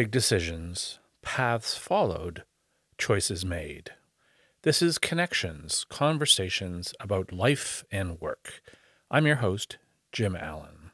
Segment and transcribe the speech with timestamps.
[0.00, 2.44] Big decisions, paths followed,
[2.96, 3.90] choices made.
[4.62, 8.62] This is Connections, conversations about life and work.
[9.10, 9.76] I'm your host,
[10.10, 10.90] Jim Allen.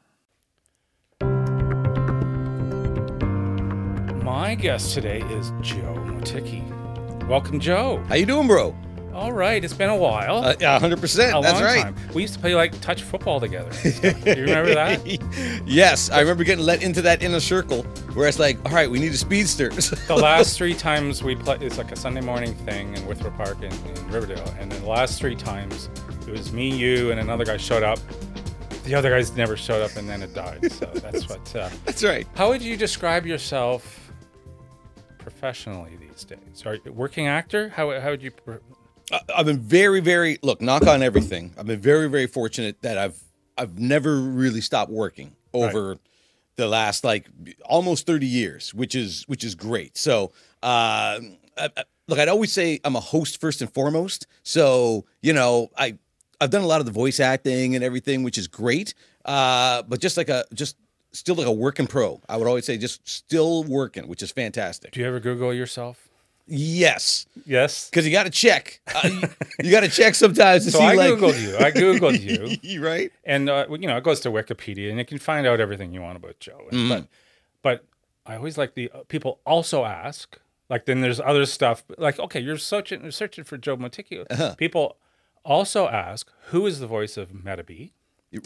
[4.25, 6.65] My guest today is Joe Motiki.
[7.29, 8.03] Welcome, Joe.
[8.09, 8.75] How you doing, bro?
[9.13, 10.37] All right, it's been a while.
[10.43, 11.39] Uh, yeah, 100%.
[11.39, 11.81] a That's right.
[11.81, 11.95] time.
[12.13, 13.71] We used to play like touch football together.
[14.01, 15.63] Do you remember that?
[15.65, 17.81] yes, I remember getting let into that inner circle
[18.13, 19.71] where it's like, all right, we need a speedster.
[20.07, 23.57] The last three times we played, it's like a Sunday morning thing in Withrow Park
[23.61, 24.53] in, in Riverdale.
[24.59, 25.89] And then the last three times,
[26.27, 27.99] it was me, you, and another guy showed up.
[28.83, 30.71] The other guys never showed up, and then it died.
[30.71, 31.55] So that's what.
[31.55, 32.25] Uh, That's right.
[32.35, 34.11] how would you describe yourself
[35.17, 36.63] professionally these days?
[36.65, 37.69] Are you a working actor?
[37.69, 38.31] How, how would you?
[39.35, 40.61] I've been very, very look.
[40.61, 41.53] Knock on everything.
[41.57, 43.17] I've been very, very fortunate that I've
[43.57, 45.97] I've never really stopped working over
[46.57, 47.27] the last like
[47.65, 49.97] almost thirty years, which is which is great.
[49.97, 51.19] So, uh,
[51.57, 54.27] I, I- look, I'd always say I'm a host first and foremost.
[54.43, 55.97] So, you know, I
[56.41, 58.93] I've done a lot of the voice acting and everything, which is great.
[59.25, 60.75] Uh, but just like a just
[61.13, 62.21] still like a working pro.
[62.29, 64.91] I would always say just still working, which is fantastic.
[64.91, 66.06] Do you ever Google yourself?
[66.47, 67.89] Yes, Yes.
[67.89, 68.79] because you got to check.
[68.95, 69.21] Uh, you,
[69.65, 71.57] you got to check sometimes to So see I like googled you.
[71.57, 72.57] I googled you.
[72.69, 73.11] you right?
[73.25, 76.01] and uh, you know it goes to Wikipedia, and you can find out everything you
[76.01, 76.59] want about Joe.
[76.71, 76.89] Mm-hmm.
[76.89, 77.07] But
[77.61, 77.85] but
[78.25, 80.39] I always like the uh, people also ask.
[80.69, 81.83] Like then there's other stuff.
[81.97, 84.25] Like okay, you're searching you're searching for Joe Moticchio.
[84.29, 84.55] Uh-huh.
[84.55, 84.97] People
[85.43, 87.91] also ask who is the voice of Metabee.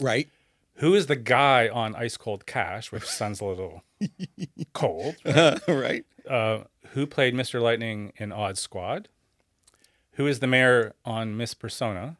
[0.00, 0.28] Right.
[0.76, 3.82] Who is the guy on Ice Cold Cash, which sounds a little
[4.72, 5.16] cold?
[5.68, 6.04] right.
[6.28, 6.60] Uh,
[6.92, 7.60] who played Mr.
[7.60, 9.08] Lightning in Odd Squad?
[10.12, 12.16] Who is the mayor on Miss Persona?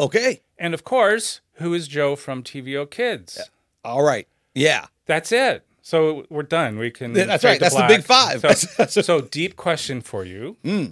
[0.00, 0.40] Okay.
[0.58, 3.50] And of course, who is Joe from TVO Kids?
[3.84, 4.26] All right.
[4.54, 4.86] Yeah.
[5.06, 5.64] That's it.
[5.82, 6.78] So we're done.
[6.78, 7.12] We can.
[7.12, 7.60] That's right.
[7.60, 8.40] That's the big five.
[8.40, 10.56] So, so deep question for you.
[10.64, 10.84] Hmm.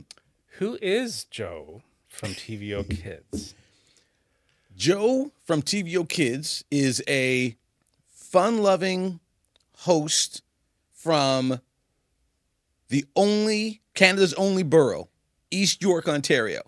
[0.59, 3.55] Who is Joe from TVO Kids?
[4.77, 7.57] Joe from TVO Kids is a
[8.09, 9.21] fun-loving
[9.79, 10.43] host
[10.93, 11.61] from
[12.91, 15.09] the only Canada's only borough,
[15.51, 16.61] East York, Ontario,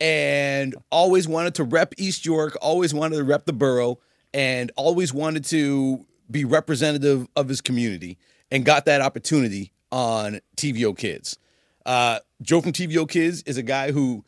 [0.00, 2.56] and always wanted to rep East York.
[2.62, 3.98] Always wanted to rep the borough,
[4.32, 8.18] and always wanted to be representative of his community,
[8.50, 11.38] and got that opportunity on TVO Kids.
[11.84, 14.24] Uh, Joe from TVO Kids is a guy who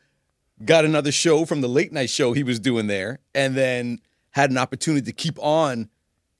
[0.65, 4.01] got another show from the late night show he was doing there, and then
[4.31, 5.89] had an opportunity to keep on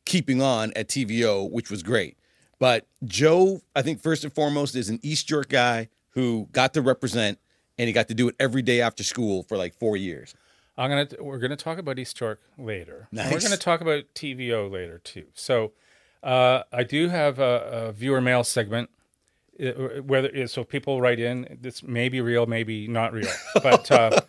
[0.07, 2.17] keeping on at TVO, which was great.
[2.65, 6.81] But Joe, I think first and foremost, is an East York guy who got to
[6.81, 7.39] represent,
[7.77, 10.35] and he got to do it every day after school for like four years.
[10.79, 11.07] I'm gonna.
[11.21, 13.07] We're gonna talk about East York later.
[13.15, 15.27] And We're gonna talk about TVO later too.
[15.35, 15.73] So,
[16.23, 18.89] uh, I do have a, a viewer mail segment.
[19.63, 21.59] uh, Whether so, people write in.
[21.61, 23.29] This may be real, maybe not real.
[23.63, 24.23] But uh,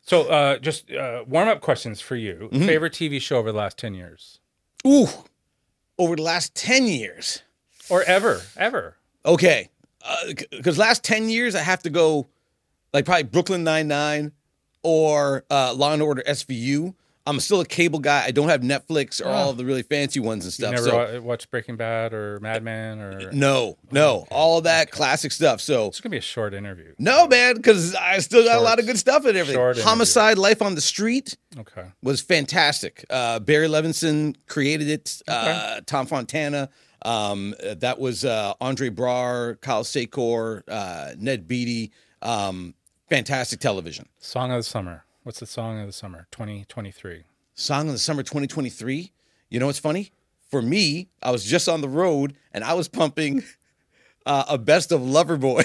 [0.00, 2.48] so, uh, just uh, warm up questions for you.
[2.50, 2.64] Mm-hmm.
[2.64, 4.40] Favorite TV show over the last ten years,
[4.86, 5.08] Ooh,
[5.98, 7.42] over the last ten years.
[7.88, 8.96] Or ever, ever?
[9.26, 9.70] Okay,
[10.50, 12.28] because last ten years I have to go,
[12.92, 14.32] like probably Brooklyn Nine Nine,
[14.82, 16.94] or uh, Law and Order SVU.
[17.26, 18.22] I'm still a cable guy.
[18.26, 20.72] I don't have Netflix or all the really fancy ones and You stuff.
[20.74, 23.32] never so wa- watched Breaking Bad or Mad Men or?
[23.32, 25.62] no, no, all of that classic stuff.
[25.62, 26.92] So It's gonna be a short interview.
[26.98, 29.54] no, man, because I still got a lot of good stuff and everything.
[29.54, 29.88] Short interview.
[29.88, 31.84] Homicide: Life on the Street Okay.
[32.02, 33.06] was fantastic.
[33.08, 35.22] Uh, Barry Levinson created it.
[35.26, 36.68] Uh, Tom Fontana.
[37.04, 41.92] Um, that was uh, Andre Braugher, Kyle Secor, uh, Ned Beatty.
[42.22, 42.74] Um,
[43.08, 44.08] fantastic television.
[44.18, 45.04] Song of the summer.
[45.22, 46.26] What's the song of the summer?
[46.32, 47.24] 2023.
[47.54, 49.12] Song of the summer 2023.
[49.50, 50.12] You know what's funny?
[50.50, 53.42] For me, I was just on the road and I was pumping
[54.26, 55.64] uh, a best of Loverboy.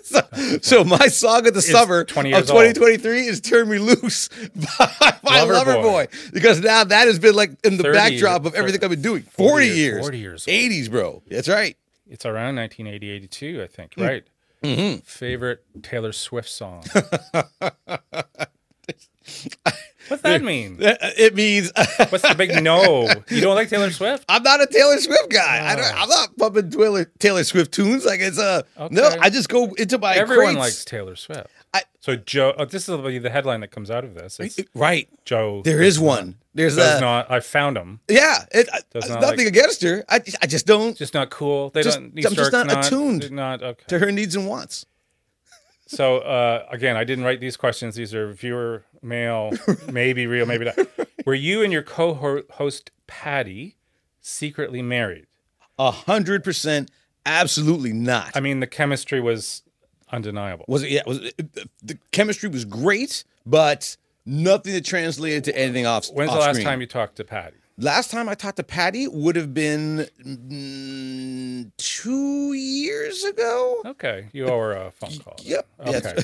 [0.02, 0.20] so,
[0.62, 2.60] so my song of the summer 20 of years old.
[2.74, 4.28] 2023 is "Turn Me Loose"
[4.78, 6.08] by, by Loverboy.
[6.08, 6.32] Loverboy.
[6.32, 9.22] because now that has been like in the 30 backdrop of everything I've been doing.
[9.22, 11.22] 40 40, years- years, 40 years 80s, bro.
[11.28, 11.76] That's right.
[12.08, 13.94] It's around 1980, 82, I think.
[13.94, 14.06] Mm.
[14.06, 14.24] Right.
[14.64, 15.00] Mm-hmm.
[15.04, 16.84] Favorite Taylor Swift song.
[20.08, 20.78] What's that mean?
[20.80, 21.70] It means
[22.08, 23.08] What's the big no?
[23.28, 24.24] You don't like Taylor Swift?
[24.28, 25.70] I'm not a Taylor Swift guy.
[25.72, 26.02] I don't, Ah.
[26.02, 28.04] I'm not pumping Taylor, Taylor Swift tunes.
[28.04, 29.08] Like it's a no.
[29.20, 30.58] I just go into my Everyone crates.
[30.58, 31.46] likes Taylor Swift.
[31.72, 34.40] I- so Joe, oh, this will be the headline that comes out of this.
[34.40, 35.06] It's right.
[35.26, 35.60] Joe.
[35.64, 36.36] There is one.
[36.54, 37.30] There's Does a not.
[37.30, 38.00] I found him.
[38.08, 38.46] yeah.
[38.50, 40.02] It, Does it's not nothing like- against her.
[40.08, 41.70] I I just don't Just not cool.
[41.70, 42.06] They Just- don't.
[42.16, 43.30] I'm just York's not attuned.
[43.30, 43.84] Not okay.
[43.88, 44.86] to her needs and wants.
[45.86, 47.94] So uh, again, I didn't write these questions.
[47.96, 49.52] These are viewer mail,
[49.90, 50.78] maybe real, maybe not.
[51.26, 53.76] Were you and your co-host Patty
[54.20, 55.26] secretly married?
[55.78, 56.90] A hundred percent,
[57.26, 58.32] Absolutely not.
[58.34, 59.62] I mean, the chemistry was
[60.10, 60.64] undeniable.
[60.68, 60.90] was it?
[60.90, 61.02] Yeah.
[61.06, 66.06] Was it, the chemistry was great, but nothing that translated to anything off.
[66.08, 66.66] When's off the last screen.
[66.66, 67.56] time you talked to Patty?
[67.78, 73.80] Last time I talked to Patty would have been mm, two years ago.
[73.86, 75.36] Okay, you owe her a phone call.
[75.42, 75.66] Yep.
[75.86, 76.22] Yeah, Okay.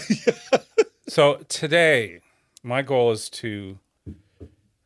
[1.08, 2.20] So today,
[2.66, 3.78] my goal is to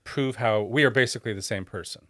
[0.05, 2.03] prove how we are basically the same person.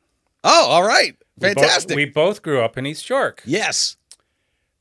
[0.44, 1.16] oh, all right.
[1.38, 1.96] We both- Fantastic.
[1.96, 3.42] We both grew up in East York.
[3.46, 3.96] yes.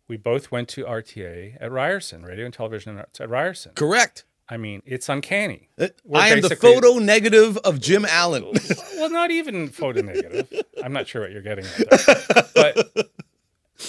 [0.08, 3.74] We both went to RTA at Ryerson, Radio and Television Arts at Ryerson.
[3.76, 4.26] Correct.
[4.50, 5.70] I mean, it's uncanny.
[5.78, 8.44] Uh, We're I am the photo negative of Jim Allen.
[8.98, 10.52] Well, not even photo negative.
[10.84, 12.44] I'm not sure what you're getting at there.
[12.56, 13.12] But,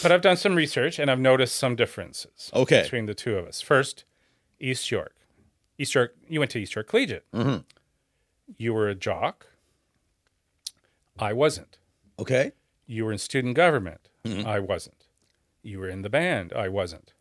[0.02, 2.82] but I've done some research and I've noticed some differences Okay.
[2.82, 3.60] between the two of us.
[3.62, 4.04] First,
[4.60, 5.14] East York.
[5.80, 7.24] East York, you went to East York Collegiate.
[7.32, 7.58] Mm-hmm.
[8.58, 9.46] You were a jock.
[11.18, 11.78] I wasn't.
[12.18, 12.52] okay.
[12.86, 14.08] You were in student government.
[14.24, 14.46] Mm-hmm.
[14.48, 15.06] I wasn't.
[15.62, 16.52] You were in the band.
[16.52, 17.12] I wasn't.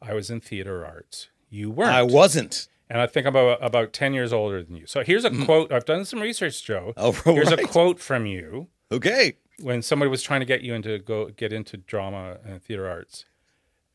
[0.00, 1.28] I was in theater arts.
[1.50, 1.90] You weren't.
[1.90, 2.68] I wasn't.
[2.88, 4.86] and I think I'm about, about 10 years older than you.
[4.86, 5.70] So here's a quote.
[5.72, 6.94] I've done some research, Joe.
[6.96, 9.34] Oh, Here's a quote from you Okay.
[9.60, 13.26] when somebody was trying to get you into go get into drama and theater arts.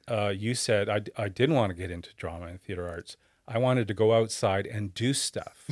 [0.07, 3.17] Uh, you said I, I didn't want to get into drama and theater arts.
[3.51, 5.67] I wanted to go outside and do stuff.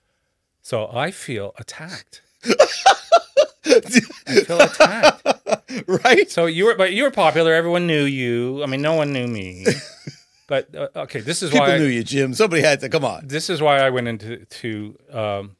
[0.62, 2.22] so I feel attacked.
[2.44, 3.80] I
[4.44, 5.26] feel attacked.
[6.04, 6.30] right.
[6.30, 7.52] So you were, but you were popular.
[7.52, 8.62] Everyone knew you.
[8.62, 9.66] I mean, no one knew me.
[10.46, 12.32] But uh, okay, this is why People why knew you, Jim.
[12.34, 13.26] Somebody had to come on.
[13.26, 14.96] this is why I went into to.
[15.12, 15.56] Um,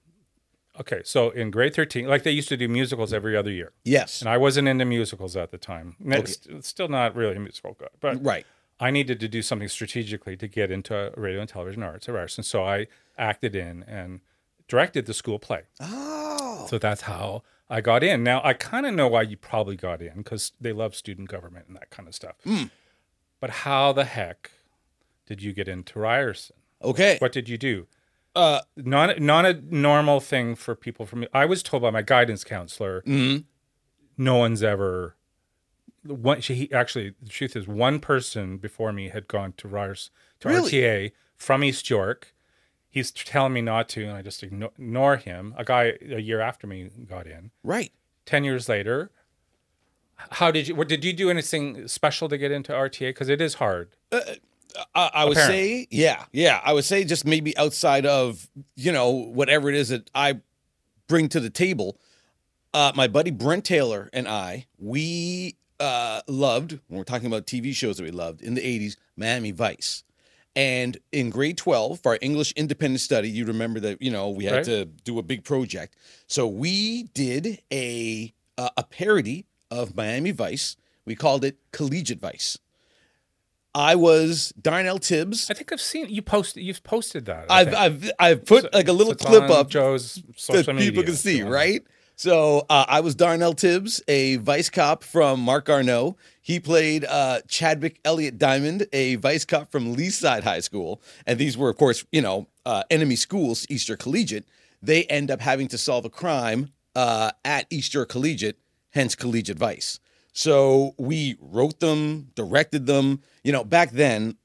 [0.81, 4.23] okay, so in grade thirteen, like they used to do musicals every other year, Yes.
[4.23, 5.97] and I wasn't into musicals at the time.
[6.03, 8.47] N- st- Still not really a musical guy, but Right.
[8.81, 12.45] I needed to do something strategically to get into radio and television arts at Ryerson.
[12.45, 12.87] So I
[13.17, 14.21] acted in and
[14.69, 15.63] directed the school play.
[15.81, 16.67] Oh.
[16.71, 18.23] So that's how I got in.
[18.23, 21.67] Now I kind of know why you probably got in because they love student government
[21.67, 22.37] and that kind of stuff.
[23.41, 24.51] But how the heck
[25.27, 26.57] did you get into Ryerson?
[26.83, 27.17] Okay.
[27.19, 27.87] What did you do?
[28.35, 31.27] Uh, Not not a normal thing for people from.
[31.35, 33.45] I was told by my guidance counselor, mhm.
[34.17, 35.17] no one's ever.
[36.05, 40.49] One, she actually, the truth is, one person before me had gone to Ryerson to
[40.49, 40.71] Really?
[40.71, 42.35] RTA from East York.
[42.91, 45.55] He's telling me not to, and I just ignore him.
[45.57, 47.51] A guy a year after me got in.
[47.63, 47.93] Right.
[48.27, 49.11] 10 years later
[50.33, 53.41] how did you what did you do anything special to get into rta because it
[53.41, 53.89] is hard
[54.95, 56.61] I, I would say, yeah, yeah.
[56.63, 60.41] I would say just maybe outside of you know whatever it is that I
[61.07, 61.99] bring to the table.
[62.75, 67.75] Uh, my buddy Brent Taylor and I, we uh, loved when we're talking about TV
[67.75, 70.05] shows that we loved in the '80s, Miami Vice.
[70.57, 74.45] And in grade 12, for our English independent study, you remember that you know we
[74.47, 74.65] had Right.
[74.65, 75.95] to do a big project.
[76.27, 80.77] So we did a uh, a parody of Miami Vice.
[81.05, 82.59] We called it Collegiate Vice.
[83.75, 85.49] I was Darnell Tibbs.
[85.51, 87.75] i think i've seen you post you've posted that I I've.
[87.75, 91.15] I've I've put So- like a little clip up joe's that social media people can
[91.15, 91.83] see, right?
[92.19, 96.17] So uh, I was Darnell Tibbs, a vice cop from Mark Arnault.
[96.43, 101.57] He played uh, Chadwick Elliott Diamond, a vice cop from Leaside High School, and these
[101.57, 104.49] were, of course, you know, uh, enemy schools, East York Collegiate.
[104.83, 108.59] They end up having to solve a crime uh, at East York Collegiate,
[108.91, 110.01] hence Collegiate Vice.
[110.33, 113.21] So we wrote them, directed them.
[113.45, 114.37] You know, back then,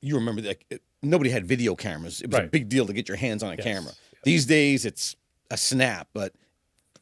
[0.00, 0.64] you remember that
[1.00, 2.20] nobody had video cameras.
[2.22, 3.64] It was a big deal to get your hands on a Yes.
[3.64, 3.92] camera.
[4.24, 5.14] These days, it's
[5.48, 6.34] a snap, but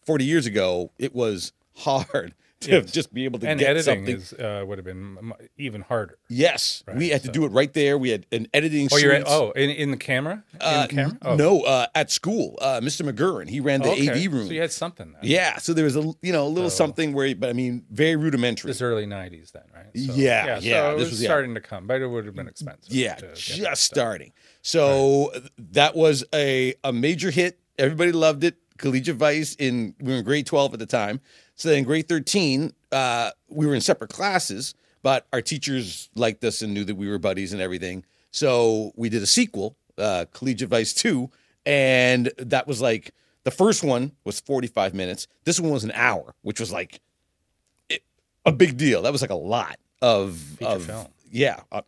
[0.07, 2.93] 40 years ago, it was hard to Yes.
[2.93, 4.15] just be able to and get editing something.
[4.17, 7.73] is uh, would have been even harder yes, we Right, had to do it right
[7.73, 7.99] there.
[7.99, 8.89] We had an editing.
[8.93, 11.87] oh you're at, oh in, in the camera in Uh, the camera oh no, uh,
[11.97, 13.03] at school, uh, Mr.
[13.11, 14.09] McGurran, he ran the okay.
[14.27, 14.47] AV room.
[14.47, 15.21] so you had something then.
[15.25, 17.85] yeah, so there was a you know a little So- something where, but I mean,
[17.91, 18.69] very rudimentary.
[18.71, 21.27] this early 90s then right so, Yeah, yeah, so it this was, was- yeah.
[21.27, 24.33] starting to come but it would have been expensive Yeah, to get that just starting.
[24.63, 25.33] So
[25.73, 27.59] that was a a major hit.
[27.77, 28.55] Everybody loved it.
[28.83, 31.21] Collegiate Vice in we were in grade 12 at the time.
[31.55, 36.45] So then in grade 13, uh, we were in separate classes, but our teachers liked
[36.45, 38.05] us and knew that we were buddies and everything.
[38.33, 41.31] So we did a sequel, uh, Collegiate Vice 2,
[41.65, 43.13] and that was like
[43.45, 45.27] the first one was 45 minutes.
[45.45, 47.01] This one was an hour, which was like
[47.89, 48.03] it,
[48.45, 49.03] a big deal.
[49.03, 51.07] That was like a lot of Feature of film.
[51.31, 51.83] yeah, uh,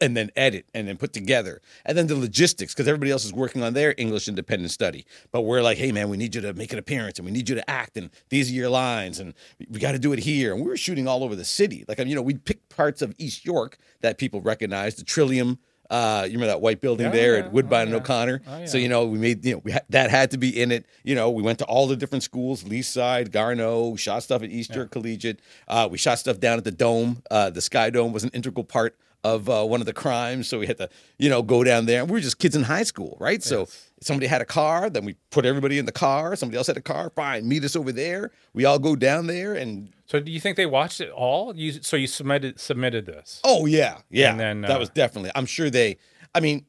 [0.00, 3.32] and then edit and then put together and then the logistics because everybody else is
[3.32, 6.52] working on their english independent study but we're like hey man we need you to
[6.52, 9.32] make an appearance and we need you to act and these are your lines and
[9.70, 11.98] we got to do it here and we were shooting all over the city like
[11.98, 16.32] you know we'd pick parts of east york that people recognized the trillium Uh, you
[16.32, 17.44] remember that white building Yeah, there yeah.
[17.44, 17.96] at Woodbine Oh, and yeah.
[17.98, 18.42] O'Connor?
[18.48, 20.72] Oh, So you know we made you know we ha- that had to be in
[20.72, 20.84] it.
[21.04, 23.90] You know we went to all the different schools: Leaside, Garneau.
[23.94, 25.38] We shot stuff at East York Collegiate.
[25.68, 27.22] Uh, we shot stuff down at the Dome.
[27.30, 28.96] Uh, the Sky Dome was an integral part
[29.34, 32.04] of uh, one of the crimes, so we had to you know go down there.
[32.04, 33.42] We were just kids in high school, right?
[33.42, 33.66] So
[34.00, 36.36] somebody had a car, then we put everybody in the car.
[36.36, 37.10] Somebody else had a car.
[37.10, 38.30] Fine, meet us over there.
[38.54, 41.56] We all go down there and So do you think they watched it all?
[41.56, 43.40] You so you submitted submitted this.
[43.44, 44.30] Oh yeah, yeah.
[44.30, 45.30] And then, that uh, was definitely.
[45.34, 45.96] I'm sure they.
[46.34, 46.66] I mean,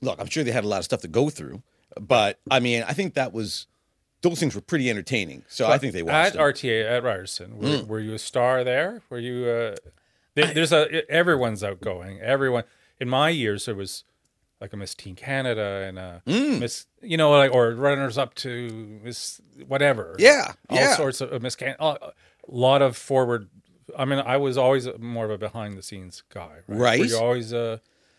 [0.00, 1.62] look, I'm sure they had a lot of stuff to go through,
[2.00, 3.66] but I mean, I think that was
[4.22, 5.44] those things were pretty entertaining.
[5.48, 6.38] So, I think they watched it.
[6.38, 6.52] at them.
[6.52, 7.56] RTA at Ryerson.
[7.56, 7.86] Were, Mm.
[7.86, 9.00] were you a star there?
[9.08, 9.46] Were you?
[9.48, 9.76] Uh,
[10.34, 12.20] there, there's a everyone's outgoing.
[12.20, 12.64] Everyone
[13.00, 14.04] in my years there was
[14.60, 16.60] like a Miss Teen Canada and a Mm.
[16.60, 20.16] Miss, you know, like or runners up to Miss whatever.
[20.18, 20.96] Yeah, all yeah.
[20.96, 21.76] sorts of uh, Miss Can.
[21.78, 22.12] A
[22.46, 23.48] lot of forward.
[23.98, 26.58] I mean, I was always more of a behind the scenes guy.
[26.68, 27.00] Right.
[27.00, 27.78] Were you always uh,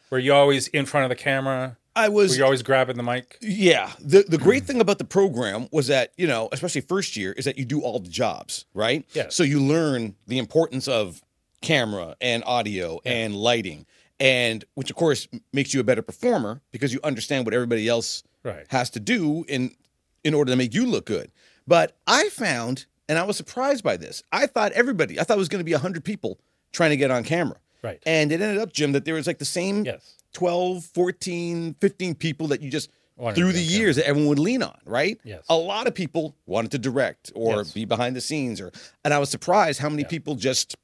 [0.09, 1.77] were you always in front of the camera?
[1.95, 2.31] I was.
[2.31, 3.37] Were you always grabbing the mic?
[3.41, 3.91] Yeah.
[3.99, 7.45] The the great thing about the program was that, you know, especially first year, is
[7.45, 9.05] that you do all the jobs, right?
[9.13, 9.35] Yes.
[9.35, 11.21] So you learn the importance of
[11.61, 13.85] camera and audio and lighting.
[14.19, 18.23] And which of course makes you a better performer because you understand what everybody else
[18.43, 18.65] Right.
[18.69, 19.75] has to do in
[20.23, 21.31] in order to make you look good.
[21.67, 25.39] But I found, and I was surprised by this, I thought everybody, I thought it
[25.39, 26.39] was going to be 100 people
[26.71, 27.57] trying to get on camera.
[27.83, 27.99] Right.
[28.05, 30.15] And it ended up, Jim, that there was like the same Yes.
[30.33, 32.89] 12, 14, 15 people that you just
[33.35, 35.19] through the years that everyone would lean on, right?
[35.23, 35.43] Yes.
[35.49, 37.71] A lot of people wanted to direct or Yes.
[37.71, 38.71] be behind the scenes or
[39.03, 40.75] and I was surprised how many people just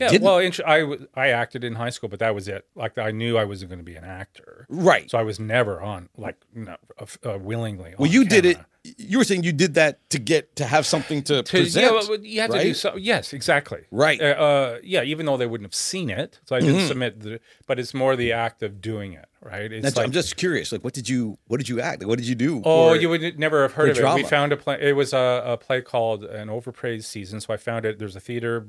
[0.00, 0.24] Yeah, didn't.
[0.24, 2.66] well, I I acted in high school, but that was it.
[2.74, 5.10] Like I knew I wasn't going to be an actor, right.
[5.10, 7.94] so I was never on like no, uh, uh, willingly.
[7.98, 11.22] well, you did it you were saying you did that to get to have something
[11.24, 11.84] to, To, present.
[11.84, 12.76] yeah, well, you have to do right?
[12.76, 12.96] so.
[12.96, 13.82] Yes, exactly.
[13.90, 14.20] Right.
[14.20, 17.20] Uh, uh, yeah, even though they wouldn't have seen it, so I didn't submit.
[17.20, 19.70] The, but it's more the act of doing it, right?
[19.70, 20.72] It's like, I'm just curious.
[20.72, 22.00] Like, what did you what did you act?
[22.00, 22.62] Like, what did you do?
[22.64, 24.14] Oh, for- you would never have heard of it.
[24.14, 24.78] We found a play.
[24.80, 27.40] It was a, a play called an overpraised season.
[27.40, 27.98] So I found it.
[27.98, 28.68] There's a theater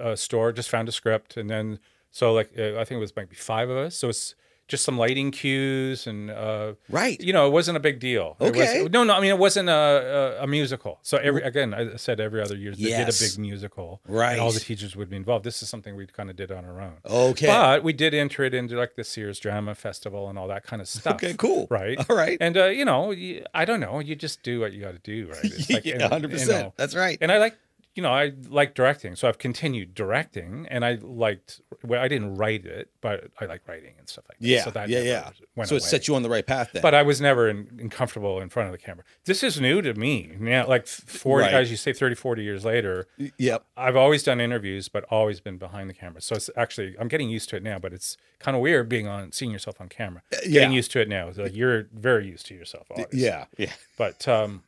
[0.00, 0.52] uh, store.
[0.52, 1.78] Just found a script, and then
[2.10, 3.96] so like uh, I think it was maybe five of us.
[3.96, 4.34] So it's
[4.68, 7.20] just some lighting cues and uh, Right.
[7.20, 8.36] You know, it wasn't a big deal.
[8.40, 8.88] It was- Okay.
[8.90, 9.12] no, no.
[9.14, 10.98] I mean, it wasn't a, a, a musical.
[11.02, 13.18] So every again, I said every other year they Yes.
[13.18, 14.32] did a big musical, Right.
[14.32, 15.44] And all the teachers would be involved.
[15.44, 16.94] This is something we kind of did on our own.
[17.04, 17.48] Okay.
[17.48, 20.80] But we did enter it into like the Sears Drama Festival and all that kind
[20.80, 21.16] of stuff.
[21.16, 21.66] Okay, cool.
[21.68, 21.98] Right.
[22.08, 22.38] All right.
[22.40, 23.98] And uh, you know, you, I don't know.
[23.98, 25.44] You just do what you got to do, right?
[25.44, 26.40] It's like, yeah, and, 100%.
[26.40, 27.18] you know, That's right.
[27.20, 27.58] and I like,
[27.94, 31.60] you know, I like directing, so I've continued directing, and I liked.
[31.84, 34.46] Well, I didn't write it, but I like writing and stuff like that.
[34.46, 34.64] yeah.
[34.64, 35.30] So that yeah, yeah.
[35.30, 35.78] So it away.
[35.80, 36.80] set you on the right path then.
[36.80, 39.04] But I was never in, in comfortable in front of the camera.
[39.26, 40.32] This is new to me.
[40.40, 41.52] Yeah, like 40, Right.
[41.54, 43.64] as you say, 30, 40 years later, yep.
[43.76, 46.22] I've always done interviews, but always been behind the camera.
[46.22, 49.06] So it's actually I'm getting used to it now, but it's kind of weird being
[49.06, 50.22] on seeing yourself on camera.
[50.44, 50.60] yeah.
[50.60, 51.28] Getting used to it now.
[51.28, 52.86] It's like you're very used to yourself.
[52.90, 53.20] Obviously.
[53.20, 53.44] Yeah.
[53.58, 53.72] Yeah.
[53.98, 54.62] But um,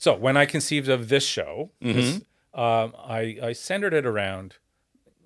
[0.00, 2.16] so when I conceived of this show, this,
[2.54, 4.56] um, I I centered it around,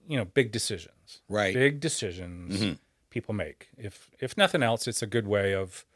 [0.09, 1.23] you know, big decisions.
[1.29, 1.55] Right.
[1.55, 2.77] Big decisions
[3.09, 3.69] people make.
[3.79, 5.87] If if nothing else, it's a good way of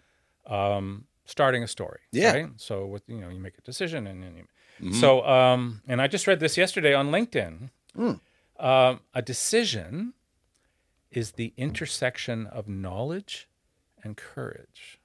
[0.47, 1.99] um, starting a story.
[2.12, 2.32] Yeah.
[2.32, 2.50] Right?
[2.56, 4.92] So with you know, you make a decision and then you.
[4.92, 7.70] So um, and I just read this yesterday on LinkedIn.
[8.61, 10.14] Um, a decision
[11.11, 13.49] is the intersection of knowledge
[14.04, 15.00] and courage.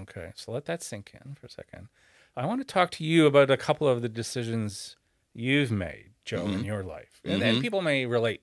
[0.00, 1.88] Okay, so let that sink in for a second.
[2.36, 4.96] I want to talk to you about a couple of the decisions
[5.34, 6.64] you've made, Joe, in mm-hmm.
[6.64, 7.20] your life.
[7.24, 7.60] And, and mm-hmm.
[7.60, 8.42] people may relate,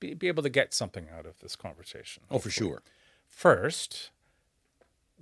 [0.00, 2.24] be, be able to get something out of this conversation.
[2.30, 2.82] Oh, for sure.
[3.28, 4.10] First,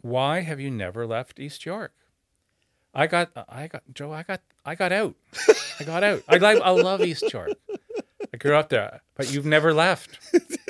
[0.01, 1.93] why have you never left East York?
[2.95, 5.17] I got, I got, Joe, I got, I got out.
[5.81, 6.23] I got out.
[6.29, 7.51] I I love East York.
[8.33, 10.19] I grew up there, but you've never left.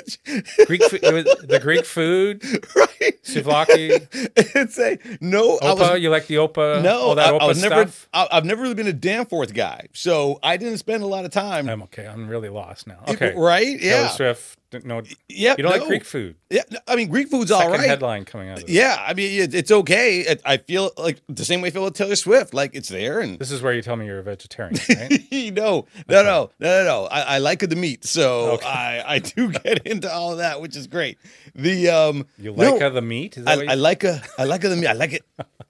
[0.67, 2.43] Greek, it was the Greek food,
[2.75, 3.23] right.
[3.23, 5.57] souvlaki, and say no.
[5.61, 5.79] I opa.
[5.93, 6.81] was you like the opa?
[6.81, 6.99] no.
[6.99, 7.87] all that I, opa I was never.
[7.87, 8.07] stuff.
[8.13, 11.31] I, I've never really been a Danforth guy, so I didn't spend a lot of
[11.31, 11.69] time.
[11.69, 12.05] I'm okay.
[12.07, 13.03] I'm really lost now.
[13.07, 13.79] Okay, Right?
[13.79, 14.07] Taylor Yeah.
[14.09, 14.59] Swift.
[14.83, 15.77] No, Yep, you don't no.
[15.79, 16.35] like Greek food.
[16.49, 16.63] Yeah.
[16.87, 17.87] I mean, Greek food's all Second right.
[17.89, 18.67] headline coming out.
[18.67, 18.97] Yeah.
[18.99, 20.35] I mean, it, it's okay.
[20.45, 22.53] I feel like the same way I feel with Taylor Swift.
[22.53, 25.11] Like it's there, and This is where you tell me you're a vegetarian, right?
[25.53, 27.05] no, no, no, no, no, no.
[27.05, 28.67] I, I like the meat, so Okay.
[28.67, 31.17] I, I do get into all of that, which is great.
[31.53, 33.37] The um, You like uh, the meat?
[33.37, 34.87] Is that I, you- I like a, I like the meat.
[34.87, 35.23] I like it.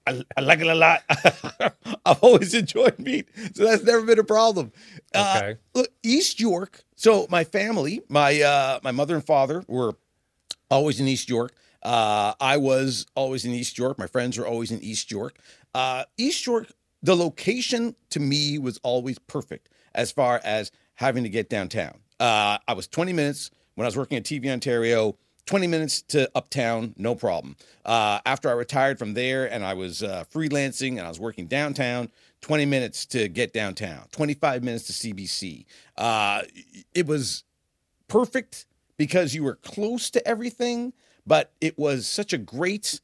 [0.06, 1.02] I, I like it a lot.
[2.06, 4.72] I've always enjoyed meat, so that's never been a problem.
[5.14, 5.56] Uh, Okay.
[5.74, 6.84] look, East York.
[6.96, 9.94] So my family, my uh, my mother and father were
[10.70, 11.52] always in East York.
[11.82, 13.98] Uh, I was always in East York.
[13.98, 15.38] My friends were always in East York.
[15.74, 16.72] Uh, East York,
[17.02, 21.98] the location to me was always perfect as far as having to get downtown.
[22.18, 25.16] Uh, I was 20 minutes when I was working at TV Ontario.
[25.44, 27.54] 20 minutes to uptown, no problem.
[27.84, 31.46] Uh, after I retired from there and I was uh, freelancing and I was working
[31.46, 32.10] downtown,
[32.42, 35.64] 20 minutes to get downtown, 25 minutes to CBC.
[35.96, 36.42] Uh,
[36.94, 37.44] it was
[38.08, 38.66] perfect
[38.96, 40.92] because you were close to everything,
[41.26, 43.00] but it was such a great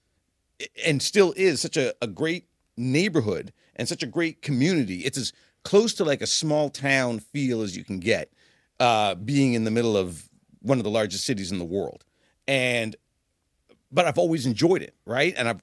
[0.84, 2.46] and still is such a, a great
[2.76, 5.00] neighborhood and such a great community.
[5.00, 5.32] It's as
[5.64, 8.32] close to like a small town feel as you can get,
[8.80, 10.28] uh, being in the middle of
[10.60, 12.04] one of the largest cities in the world.
[12.46, 12.96] And
[13.90, 15.34] but I've always enjoyed it, right?
[15.36, 15.60] And I've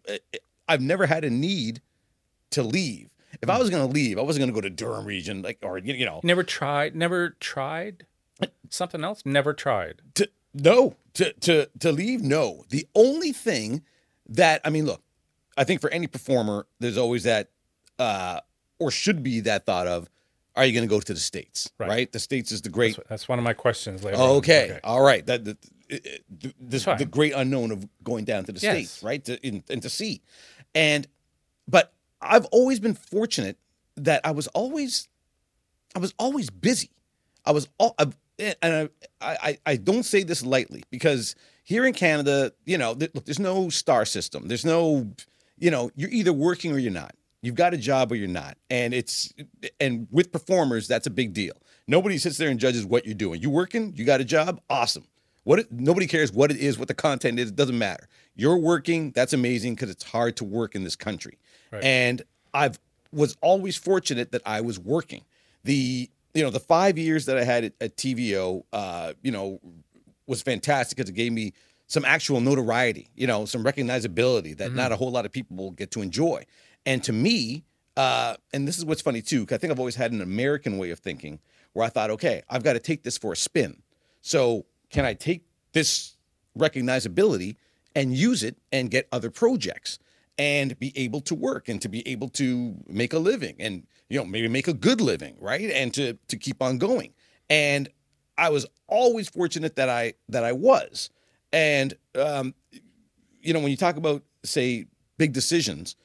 [0.67, 1.81] I've never had a need
[2.51, 3.09] to leave.
[3.41, 5.59] If I was going to leave, I wasn't going to go to Durham region, like
[5.61, 6.95] or you know, Never tried.
[6.95, 8.05] Never tried
[8.69, 9.23] something else.
[9.25, 10.01] Never tried.
[10.15, 12.21] to no to to to leave.
[12.21, 13.83] No, the only thing
[14.27, 15.01] that I mean, look,
[15.57, 17.49] I think for any performer, there's always that,
[17.97, 18.39] uh,
[18.79, 20.09] or should be that thought of,
[20.55, 21.69] are you going to go to the states?
[21.77, 21.89] Right.
[21.89, 22.11] Right.
[22.11, 22.95] The states is the great.
[22.95, 24.17] That's, that's one of my questions later.
[24.17, 24.29] on.
[24.37, 24.79] Okay.
[24.83, 25.25] All right.
[25.25, 28.75] That the great unknown of going down to the Yes.
[28.75, 29.23] states, right?
[29.25, 30.21] To, in, and to see,
[30.75, 31.07] and
[31.67, 33.57] but I've always been fortunate
[33.97, 35.07] that I was always,
[35.95, 36.91] I was always busy.
[37.45, 38.15] I was all, I've,
[38.61, 43.11] and I, I I don't say this lightly because here in Canada, you know, th-
[43.13, 44.47] look, there's no star system.
[44.47, 45.11] There's no,
[45.57, 47.15] you know, you're either working or you're not.
[47.41, 49.33] You've got a job or you're not, and it's
[49.79, 51.53] and with performers, that's a big deal.
[51.87, 53.41] Nobody sits there and judges what you're doing.
[53.41, 53.93] You working?
[53.95, 54.61] You got a job?
[54.69, 55.05] Awesome.
[55.43, 57.49] What it, nobody cares what it is, what the content is.
[57.49, 58.07] It doesn't matter.
[58.35, 59.11] You're working.
[59.11, 61.38] That's amazing because it's hard to work in this country.
[61.71, 61.83] Right.
[61.83, 62.21] And
[62.53, 62.79] I've
[63.11, 65.23] was always fortunate that I was working.
[65.63, 69.59] The you know the five years that I had at, at TVO, uh, you know,
[70.27, 71.53] was fantastic because it gave me
[71.87, 73.09] some actual notoriety.
[73.15, 76.43] You know, some recognizability that not a whole lot of people will get to enjoy.
[76.85, 77.65] And to me,
[77.97, 80.77] uh, and this is what's funny too, because I think I've always had an American
[80.77, 81.39] way of thinking
[81.73, 83.81] where I thought, okay, I've got to take this for a spin.
[84.21, 86.15] So can I take this
[86.57, 87.55] recognizability
[87.95, 89.99] and use it and get other projects
[90.39, 94.17] and be able to work and to be able to make a living and you
[94.17, 95.69] know maybe make a good living, right?
[95.69, 97.13] And to to keep on going.
[97.49, 97.89] And
[98.37, 101.11] I was always fortunate that I that I was.
[101.53, 102.55] And um,
[103.41, 104.85] you know, when you talk about say
[105.17, 105.95] big decisions,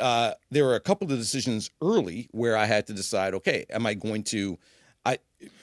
[0.00, 3.86] uh, there were a couple of decisions early where I had to decide, okay, am
[3.86, 4.58] I going to
[5.04, 5.18] I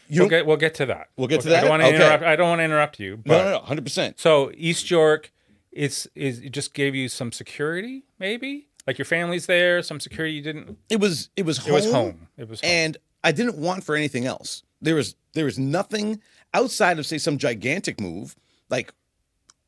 [0.07, 1.09] you We'll get we'll get to that.
[1.17, 1.61] We'll get to I that?
[1.61, 1.95] don't want to Okay.
[1.95, 2.23] interrupt.
[2.23, 3.17] I don't want to interrupt you.
[3.17, 4.19] But no no no hundred percent.
[4.19, 5.31] So East York,
[5.71, 10.33] it's is it just gave you some security, maybe like your family's there, some security
[10.35, 10.77] you didn't.
[10.89, 11.73] It was it was It home.
[11.73, 12.27] was home.
[12.37, 12.69] It was home.
[12.69, 14.63] and I didn't want for anything else.
[14.81, 16.21] There was there was nothing
[16.53, 18.35] outside of say some gigantic move
[18.69, 18.93] like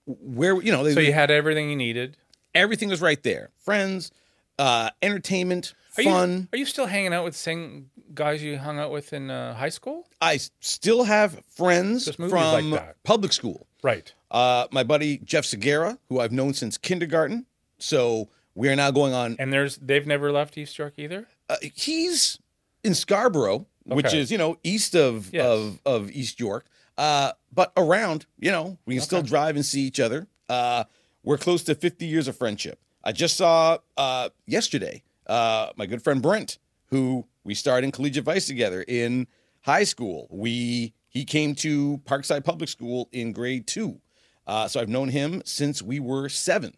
[0.05, 2.17] where you know so you had everything you needed.
[2.55, 3.49] everything was right there.
[3.59, 4.11] Friends,
[4.57, 6.31] uh, entertainment, Are fun.
[6.31, 9.29] You, are you still hanging out with the same guys you hung out with in
[9.29, 10.07] uh, high school?
[10.19, 13.67] i still have friends movies like from public school.
[13.83, 14.13] Right.
[14.31, 17.45] Uh, my buddy Jeff Segura, who I've known since kindergarten.
[17.77, 19.35] So we are now going on.
[19.39, 21.27] And there's they've never left East York either.
[21.49, 22.39] Uh, he's
[22.83, 25.45] in Scarborough, which is you know east of Yes.
[25.45, 26.65] of of East York,
[26.97, 28.25] uh, but around.
[28.39, 30.27] You know, we can still drive and see each other.
[30.49, 30.85] Uh,
[31.23, 32.79] we're close to 50 years of friendship.
[33.03, 38.23] I just saw uh, yesterday uh, my good friend Brent, who we started in collegiate
[38.25, 39.27] vice together in
[39.61, 40.27] high school.
[40.29, 43.99] We he came to Parkside Public School in grade two,
[44.47, 46.75] uh, so I've known him since we were seven,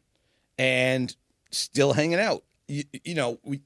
[0.58, 1.16] and
[1.52, 2.44] still hanging out.
[2.68, 3.62] You, you know, we,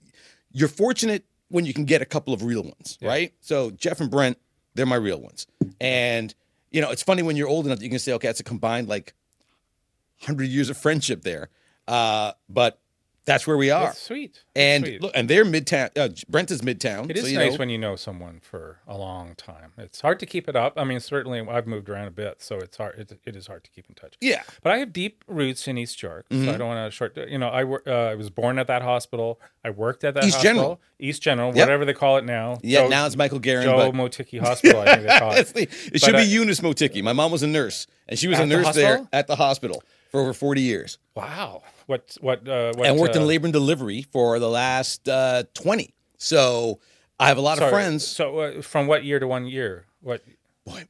[0.51, 3.33] you're fortunate when you can get a couple of real ones, right?
[3.41, 4.37] So Jeff and Brent,
[4.75, 5.47] they're my real ones,
[5.79, 6.33] and
[6.71, 8.43] you know, it's funny when you're old enough that you can say, okay, it's a
[8.43, 9.13] combined like
[10.21, 11.49] hundred years of friendship there,
[11.87, 12.79] uh, but
[13.27, 13.89] that's where we are.
[13.89, 14.43] It's sweet.
[14.55, 15.01] And sweet.
[15.03, 15.95] look, and they're midtown.
[15.95, 17.09] Uh, Brent is midtown.
[17.11, 19.73] It is so, nice know, when you know someone for a long time.
[19.77, 20.73] It's hard to keep it up.
[20.77, 22.97] I mean, certainly I've moved around a bit, so it's hard.
[22.97, 24.15] It, it is hard to keep in touch.
[24.21, 26.45] yeah, But I have deep roots in East York, Mm-hmm.
[26.45, 27.15] so I don't want to short.
[27.17, 29.39] You know, I uh, I was born at that hospital.
[29.63, 30.81] I worked at that East hospital, General.
[30.99, 31.65] East General, Yep.
[31.67, 32.57] whatever they call it now.
[32.63, 32.83] yeah.
[32.83, 34.79] Joe, now it's Michael Garron, Joe but Motiki Hospital.
[34.79, 35.47] I think they call it.
[35.47, 35.61] the-
[35.93, 37.01] it should But, be Eunice Motiki.
[37.03, 39.83] My mom was a nurse, and she was a the nurse there at the hospital
[40.17, 41.63] for over 40 years, Wow.
[41.85, 42.87] What what uh, what?
[42.87, 45.93] and worked uh, in labor and delivery for the last uh, 20.
[46.17, 46.79] So
[47.19, 48.05] I have a lot sorry, of friends.
[48.05, 49.85] So uh, from what year to one year?
[50.01, 50.21] What?
[50.65, 50.83] Boy,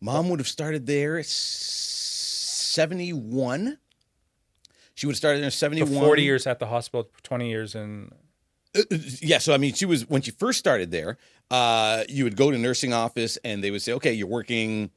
[0.00, 3.78] mom would have started there at 71.
[4.94, 6.02] She would have started there in So 71.
[6.02, 8.10] forty years at the hospital, twenty years in.
[8.74, 8.82] Uh,
[9.20, 11.18] yeah, so I mean, she was when she first started there.
[11.50, 14.90] Uh, you would go to nursing office, and they would say, "Okay, you're working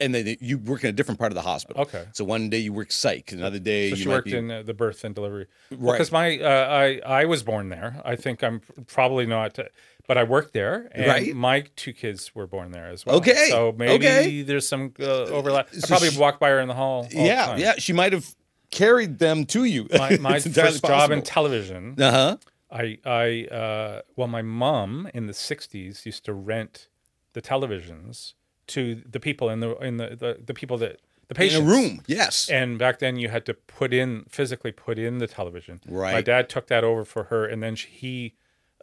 [0.00, 1.82] and then you work in a different part of the hospital.
[1.82, 2.04] Okay.
[2.12, 4.62] So one day you work psych, another day So you she worked be, in uh,
[4.62, 5.46] the birth and delivery.
[5.70, 5.92] Right.
[5.92, 8.00] Because my uh, I I was born there.
[8.04, 9.58] I think I'm probably not,
[10.06, 11.34] but I worked there, and Right.
[11.34, 13.16] my two kids were born there as well.
[13.16, 14.42] Okay, So maybe okay.
[14.42, 15.68] there's some uh, overlap.
[15.72, 17.08] I probably she- walked by her in the hall.
[17.16, 17.74] All yeah, The yeah.
[17.78, 18.26] She might have
[18.70, 19.88] carried them to you.
[19.92, 22.00] My, my first job in television.
[22.00, 22.36] Uh huh.
[22.70, 26.88] I I uh, well, my mom in the '60s used to rent
[27.32, 28.34] the televisions
[28.68, 31.70] to the people in the in the the, the people that the In patients a
[31.70, 32.02] room.
[32.06, 32.48] Yes.
[32.48, 35.80] And back then, you had to put in physically put in the television.
[35.88, 36.12] Right.
[36.12, 38.34] My dad took that over for her, and then she, he,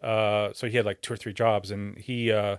[0.01, 2.57] uh, so he had like two or three jobs, and he uh,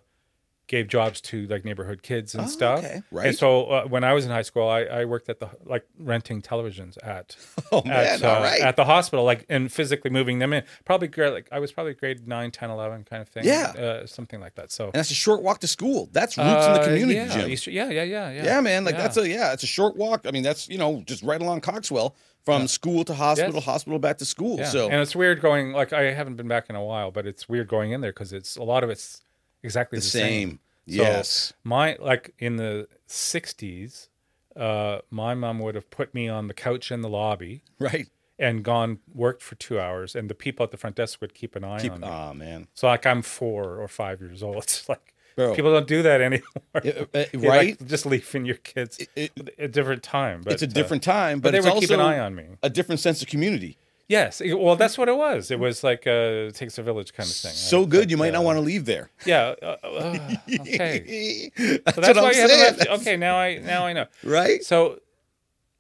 [0.67, 2.79] gave jobs to like neighborhood kids and Oh, stuff.
[2.79, 2.95] okay.
[2.95, 3.37] And Right.
[3.37, 6.41] so uh, when I was in high school, I, I worked at the like renting
[6.41, 7.37] televisions at
[7.73, 7.95] oh man.
[8.07, 8.61] at, all uh, right.
[8.61, 10.65] at the hospital, like and physically moving them in.
[10.85, 13.45] Probably grade, like I was probably grade 9, 10, 11 kind of thing.
[13.45, 13.73] Yeah.
[13.77, 14.73] uh, something like that.
[14.73, 16.09] So and that's a short walk to school.
[16.13, 17.51] That's roots in the uh, community, yeah, Jim.
[17.51, 18.45] Easter- yeah, yeah, yeah, yeah.
[18.45, 18.85] Yeah, man.
[18.85, 19.03] Like yeah.
[19.03, 20.27] that's a yeah, it's a short walk.
[20.27, 23.65] I mean, that's you know just right along Coxwell from school to hospital, Yes.
[23.65, 24.59] hospital back to school.
[24.59, 24.69] Yeah.
[24.69, 27.49] So and it's weird going like I haven't been back in a while, but it's
[27.49, 29.23] weird going in there because it's a lot of it's
[29.65, 30.51] exactly the the, same.
[30.87, 31.53] So yes.
[31.65, 34.09] my like in the '60s,
[34.57, 38.09] uh, my mom would have put me on the couch in the lobby Right.
[38.39, 41.57] and gone worked for two hours, and the people at the front desk would keep
[41.57, 41.93] an eye Keep.
[41.93, 42.07] on me.
[42.09, 42.69] Oh man.
[42.75, 44.57] so like I'm four or five years old.
[44.65, 45.57] It's like Bro.
[45.57, 46.45] people don't do that anymore.
[46.77, 47.87] Uh, uh, They, like, right.
[47.89, 50.43] just leaving your kids It- a different time.
[50.45, 52.45] But it's a uh, different time, but but, they would keep an eye on me.
[52.63, 53.77] a different sense of community.
[54.07, 55.51] Yes, well, that's what it was.
[55.51, 57.53] It was like a it takes a village kind of thing.
[57.53, 57.89] So right?
[57.89, 59.11] good, But, you might not uh, want to leave there.
[59.25, 59.55] Yeah.
[59.63, 60.19] Uh, uh,
[60.61, 61.51] okay.
[61.57, 62.77] that's, So that's what why I'm you haven't saying.
[62.79, 62.87] left.
[63.01, 64.07] Okay, now I now I know.
[64.23, 64.63] Right.
[64.63, 65.01] So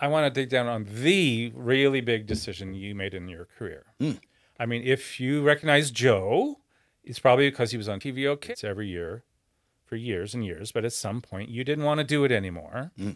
[0.01, 3.85] I want to dig down on the really big decision you made in your career.
[4.01, 4.13] Hmm.
[4.59, 6.61] I mean, if you recognize Joe,
[7.03, 9.25] it's probably because he was on TVO Kids every year
[9.85, 10.73] for years and years.
[10.73, 12.91] But at some point, you didn't want to do it anymore.
[12.97, 13.11] Hmm.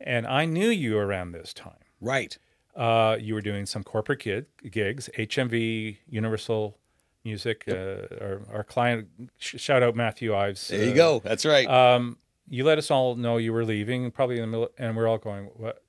[0.00, 1.74] And I knew you around this time.
[2.00, 2.38] Right.
[2.76, 6.78] Uh, you were doing some corporate gig, gigs, HMV, Universal
[7.24, 7.64] Music.
[7.68, 7.72] Uh,
[8.20, 10.68] our, our client, sh- shout out Matthew Ives.
[10.68, 11.20] There you uh, go.
[11.24, 11.66] That's right.
[11.68, 12.16] Um,
[12.48, 15.18] you let us all know you were leaving, probably in the middle, and we're all
[15.18, 15.82] going, "What?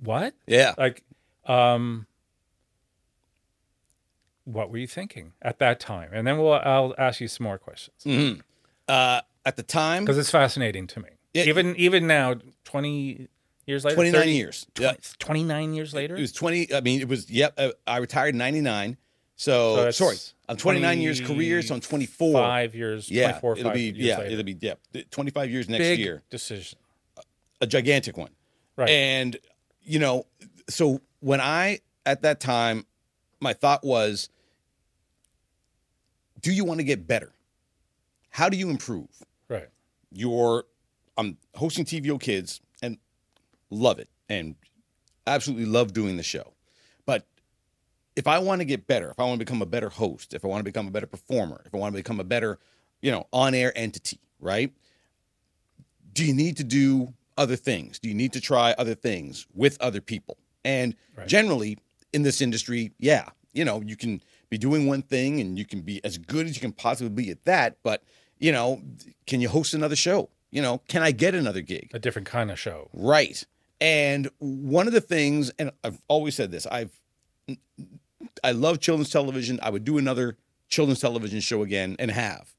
[0.00, 0.34] What?
[0.46, 0.74] yeah.
[0.78, 1.02] Like,
[1.46, 2.06] um,
[4.44, 7.58] what were you thinking at that time?" And then we'll I'll ask you some more
[7.58, 8.40] questions Mhm.
[8.88, 11.08] Uh, at the time, because it's fascinating to me.
[11.34, 11.44] Yeah.
[11.44, 13.28] even even now, twenty
[13.66, 14.66] years later, 29 30 years.
[14.78, 14.92] Yeah.
[15.18, 16.16] 29 years later.
[16.16, 16.74] It was 20.
[16.74, 17.54] I mean, it was, yep.
[17.56, 18.96] Uh, I retired in 99.
[19.36, 20.16] So, So sorry,
[20.48, 22.32] I'm 29 years career, so I'm 24.
[22.32, 23.32] Five years, yeah.
[23.40, 24.30] 24, it'll be, yeah, later.
[24.30, 24.74] it'll be, yeah,
[25.10, 25.90] 25 years next year.
[25.92, 26.22] big year.
[26.30, 26.78] decision.
[27.60, 28.30] A gigantic one.
[28.76, 28.88] Right.
[28.88, 29.36] And,
[29.82, 30.26] you know,
[30.68, 32.86] so when I, at that time,
[33.40, 34.28] my thought was,
[36.40, 37.32] do you want to get better?
[38.30, 39.08] How do you improve?
[39.48, 39.68] right.
[40.14, 40.64] You're,
[41.16, 42.60] I'm hosting TVO Kids
[43.72, 44.54] love it and
[45.26, 46.52] absolutely love doing the show.
[47.06, 47.26] But
[48.14, 50.44] if I want to get better, if I want to become a better host, if
[50.44, 52.58] I want to become a better performer, if I want to become a better,
[53.00, 54.72] you know, on-air entity, right?
[56.12, 57.98] Do you need to do other things?
[57.98, 60.36] Do you need to try other things with other people?
[60.64, 61.26] And Right.
[61.26, 61.78] generally
[62.12, 65.80] in this industry, yeah, you know, you can be doing one thing and you can
[65.80, 68.02] be as good as you can possibly be at that, but
[68.38, 68.82] you know,
[69.26, 70.28] can you host another show?
[70.50, 71.90] You know, can I get another gig?
[71.94, 72.90] A different kind of show.
[72.92, 73.44] Right.
[73.82, 76.96] And one of the things, and I've always said this, I've
[78.44, 79.58] I love children's television.
[79.60, 82.54] I would do another children's television show again and have.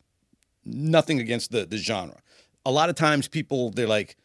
[0.65, 2.17] Nothing against the the genre.
[2.65, 4.17] A lot of times people they're like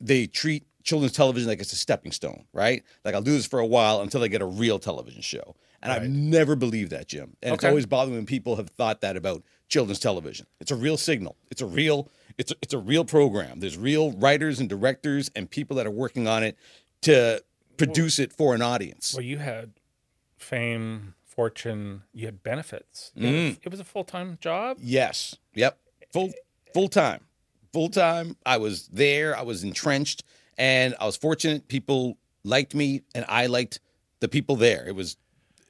[0.00, 2.84] they treat children's television like it's a stepping stone, right?
[3.04, 5.56] Like I'll do this for a while until I get a real television show.
[5.82, 7.36] And I've never believed that, Jim.
[7.42, 10.46] And it's always bothered me when people have thought that about children's television.
[10.60, 11.36] It's a real signal.
[11.50, 13.60] It's a real it's a, it's a real program.
[13.60, 16.56] There's real writers and directors and people that are working on it
[17.02, 17.42] to
[17.76, 19.14] produce it for an audience.
[19.14, 19.72] Well, you had
[20.38, 23.12] fame, fortune, you had benefits.
[23.16, 23.58] Mm.
[23.62, 24.78] It was a full time job.
[24.80, 25.36] Yes.
[25.54, 25.78] Yep.
[26.12, 26.32] Full
[26.72, 27.20] full time.
[27.72, 28.36] Full time.
[28.46, 29.36] I was there.
[29.36, 30.22] I was entrenched
[30.56, 33.80] and I was fortunate people liked me and I liked
[34.20, 34.86] the people there.
[34.86, 35.16] It was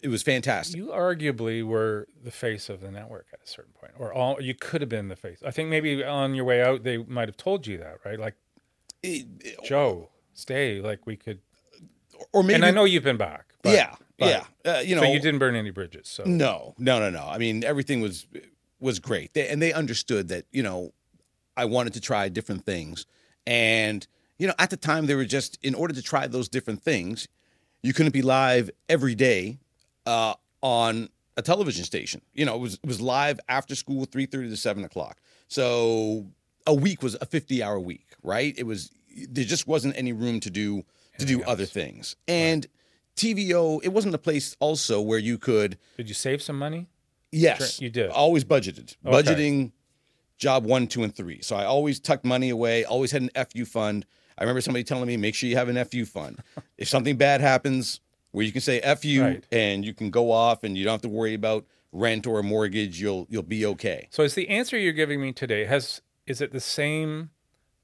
[0.02, 0.76] it was fantastic.
[0.76, 4.54] You arguably were the face of the network at a certain point, or all you
[4.54, 5.38] could have been the face.
[5.44, 8.18] I think maybe on your way out, they might have told you that, right?
[8.18, 8.34] Like,
[9.02, 10.80] It- it- Joe, stay.
[10.80, 11.40] Like we could.
[12.32, 13.54] or maybe and I know you've been back.
[13.62, 13.94] But, yeah.
[14.18, 14.44] but- yeah.
[14.76, 16.08] Uh, you know, so you didn't burn any bridges.
[16.08, 17.24] So No, no, no, no.
[17.26, 18.26] I mean, everything was
[18.80, 20.92] was great, they, and they understood that you know
[21.56, 23.06] I wanted to try different things,
[23.46, 24.06] and
[24.38, 27.28] you know at the time they were just in order to try those different things,
[27.82, 29.58] you couldn't be live every day
[30.08, 32.22] uh, on a television station.
[32.34, 35.18] You know, it was it was live after school, three thirty to seven o'clock.
[35.48, 36.26] So
[36.66, 38.54] a week was a 50 hour week, right?
[38.58, 38.90] It was
[39.30, 40.84] there just wasn't any room to do
[41.18, 42.16] to do other things.
[42.28, 42.66] And
[43.16, 46.86] TVO, it wasn't a place also where you could Did you save some money?
[47.32, 48.10] yes, you did.
[48.10, 48.96] always budgeted.
[49.04, 49.16] Okay.
[49.16, 49.72] Budgeting
[50.38, 51.42] job 1, 2 and 3.
[51.42, 54.06] So I always tucked money away, always had an FU fund.
[54.38, 56.38] I remember somebody telling me make sure you have an FU fund.
[56.78, 58.00] if something bad happens
[58.38, 59.44] where you can say FU Right.
[59.50, 62.42] and you can go off and you don't have to worry about rent or a
[62.44, 64.06] mortgage, you'll you'll be okay.
[64.12, 67.30] So is the answer you're giving me today has is it the same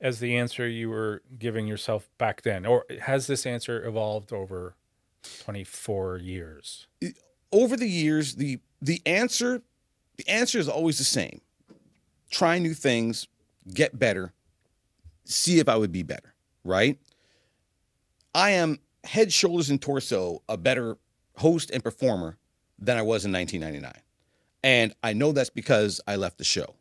[0.00, 4.76] as the answer you were giving yourself back then, or has this answer evolved over
[5.42, 6.86] 24 years?
[7.50, 9.60] over the years the the answer
[10.18, 11.40] the answer is always the same
[12.30, 13.26] try new things
[13.72, 14.32] get better
[15.24, 16.98] see if i would be better right
[18.34, 20.96] i am head shoulders and torso a better
[21.36, 22.36] host and performer
[22.78, 24.02] than i was in 1999
[24.62, 26.74] and i know that's because i left the show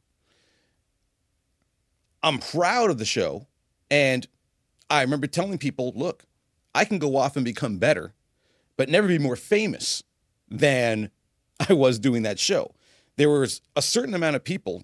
[2.22, 3.46] i'm proud of the show
[3.92, 4.28] and
[4.90, 6.26] i remember telling people look
[6.74, 8.14] i can go off and become better
[8.78, 10.04] but never be more famous
[10.50, 11.10] than
[11.70, 12.74] I was doing that show.
[13.18, 14.84] There was a certain amount of people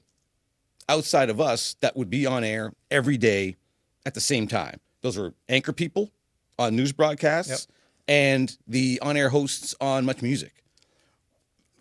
[0.88, 3.58] outside of us that would be on air every day
[4.06, 4.80] at the same time.
[5.02, 6.12] Those were anchor people
[6.60, 7.60] on news broadcasts Yep.
[8.08, 10.54] and the on air hosts on Much Music.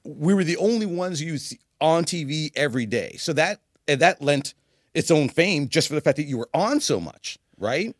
[0.04, 3.16] We were the only ones you see on TV every day.
[3.18, 4.54] So that that lent
[4.94, 7.94] its own fame just for the fact that you were on so much, right?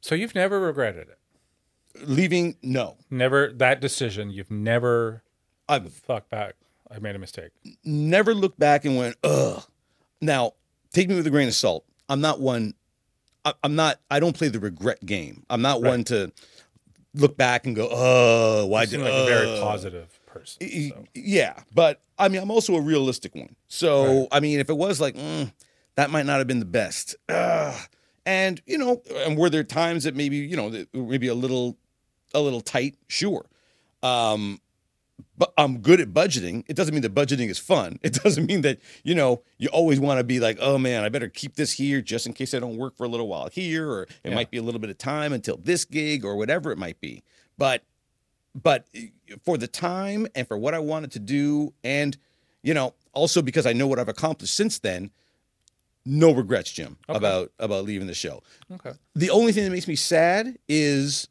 [0.00, 1.18] So you've never regretted it.
[2.08, 2.96] Leaving, no.
[3.10, 4.30] Never that decision.
[4.30, 5.22] You've never
[5.68, 6.54] I've thought back.
[6.90, 7.50] I made a mistake.
[7.84, 9.62] never looked back and went, ugh.
[10.20, 10.52] Now,
[10.92, 11.84] take me with a grain of salt.
[12.08, 12.74] I'm not one,
[13.44, 15.44] I, I'm not, I don't play the regret game.
[15.50, 16.32] I'm not one to
[17.14, 20.90] look back and go, oh, why You did seem like a very positive person.
[20.90, 21.04] So.
[21.14, 23.54] Yeah, but I mean, I'm also a realistic one.
[23.68, 25.52] So, I mean, if it was like, mm,
[25.96, 27.16] that might not have been the best.
[27.28, 27.88] Ugh.
[28.24, 31.76] And, you know, and were there times that maybe, you know, that maybe a little,
[32.32, 32.96] a little tight?
[33.08, 33.44] Sure.
[34.02, 34.60] Um,
[35.42, 36.62] but I'm good at budgeting.
[36.68, 37.98] It doesn't mean that budgeting is fun.
[38.04, 41.08] It doesn't mean that, you know, you always want to be like, oh man, I
[41.08, 43.90] better keep this here just in case I don't work for a little while here,
[43.90, 44.34] or it Yeah.
[44.36, 47.24] might be a little bit of time until this gig or whatever it might be.
[47.58, 47.82] But
[48.54, 48.86] but
[49.44, 52.16] for the time and for what I wanted to do, and
[52.62, 55.10] you know, also because I know what I've accomplished since then,
[56.06, 57.18] no regrets, Jim, Okay.
[57.18, 58.44] about about leaving the show.
[58.70, 58.92] Okay.
[59.16, 61.26] The only thing that makes me sad is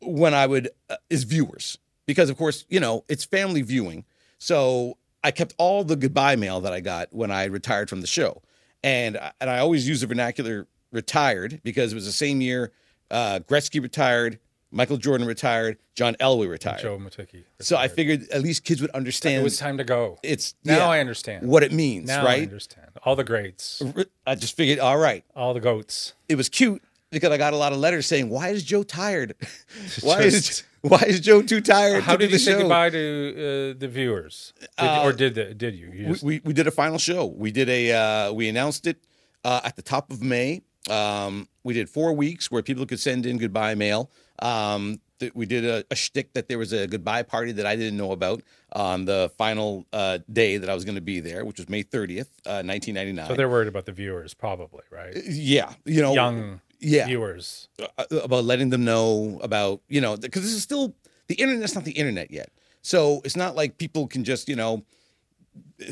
[0.00, 1.76] when I would uh, is viewers
[2.08, 4.04] because of course you know it's family viewing.
[4.38, 8.06] So I kept all the goodbye mail that I got when I retired from the
[8.08, 8.42] show,
[8.82, 12.72] and I- and I always use the vernacular retired because it was the same year
[13.10, 14.38] uh, Gretzky retired,
[14.70, 16.80] Michael Jordan retired, John Elway retired.
[16.82, 17.44] Joe Motiki.
[17.60, 19.40] So I figured at least kids would understand.
[19.40, 20.18] it was time to go.
[20.22, 21.48] it's Now yeah, I understand.
[21.48, 22.42] what it means, now I right?
[22.42, 22.88] understand.
[23.04, 23.80] All the greats,
[24.26, 26.12] I just figured, all right, all the goats.
[26.28, 29.34] it was cute because I got a lot of letters saying, "Why is Joe tired?
[30.02, 32.58] why is Just- why is Joe too tired?" How to do did you say show?
[32.60, 34.52] goodbye to uh, the viewers?
[34.60, 35.86] Did, Uh, or did the, did you?
[35.92, 37.26] you We, just, we we did a final show.
[37.26, 38.98] We did a uh, we announced it
[39.44, 40.62] uh, at the top of May.
[40.90, 44.10] Um, we did four weeks where people could send in goodbye mail.
[44.40, 47.76] Um, th- we did a, a shtick that there was a goodbye party that I
[47.76, 51.44] didn't know about on the final uh, day that I was going to be there,
[51.44, 53.26] which was May thirtieth, uh, nineteen ninety nine.
[53.26, 55.14] so they're worried about the viewers, probably, right?
[55.26, 57.68] yeah, you know, Young yeah, viewers.
[57.98, 60.94] uh, about letting them know about you know because this is still
[61.28, 62.50] the internet's not the internet yet
[62.82, 64.84] so it's not like people can just you know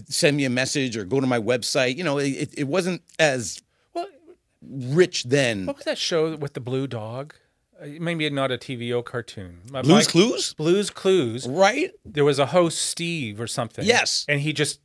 [0.08, 3.60] send me a message or go to my website you know it, it wasn't as
[3.94, 4.06] Well,
[4.62, 7.34] rich then what was that show with the blue dog?
[7.80, 9.60] Uh, Maybe not a TVO cartoon.
[9.70, 11.46] My- blues my- clues Blues Clues.
[11.46, 13.84] right There was a host, Steve or something.
[13.84, 14.24] Yes.
[14.28, 14.80] and he just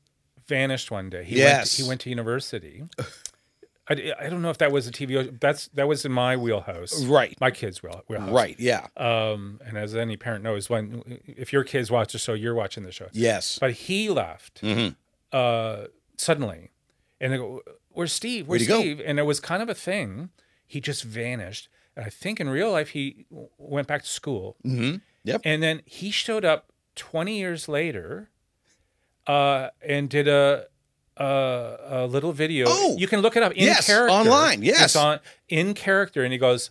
[0.47, 1.23] vanished one day.
[1.23, 1.77] He Yes.
[1.77, 2.83] went, he went to university.
[3.91, 5.39] I, I don't know if that was a TVO.
[5.39, 7.03] That's that was in my wheelhouse.
[7.05, 8.31] right My kids' wheel, wheelhouse.
[8.31, 12.33] right yeah Um, and as any parent knows, when if your kids watch the show,
[12.33, 13.07] you're watching the show.
[13.11, 14.95] yes But he left Mhm.
[15.31, 16.71] uh, suddenly,
[17.19, 18.47] and they go, "Where's Steve?
[18.47, 18.81] Where's Where'd?
[18.81, 20.29] Steve?" And it was kind of a thing.
[20.67, 21.67] He just vanished.
[21.95, 24.97] And I think in real life he w- went back to school, mm-hmm.
[25.25, 28.29] yep and then he showed up 20 years later,
[29.27, 30.67] uh, and did a.
[31.17, 32.65] A, a little video.
[32.67, 32.95] Oh!
[32.97, 34.83] you can look it up in Yes, character online, yes.
[34.83, 35.19] it's on
[35.49, 36.69] in character, and he goes,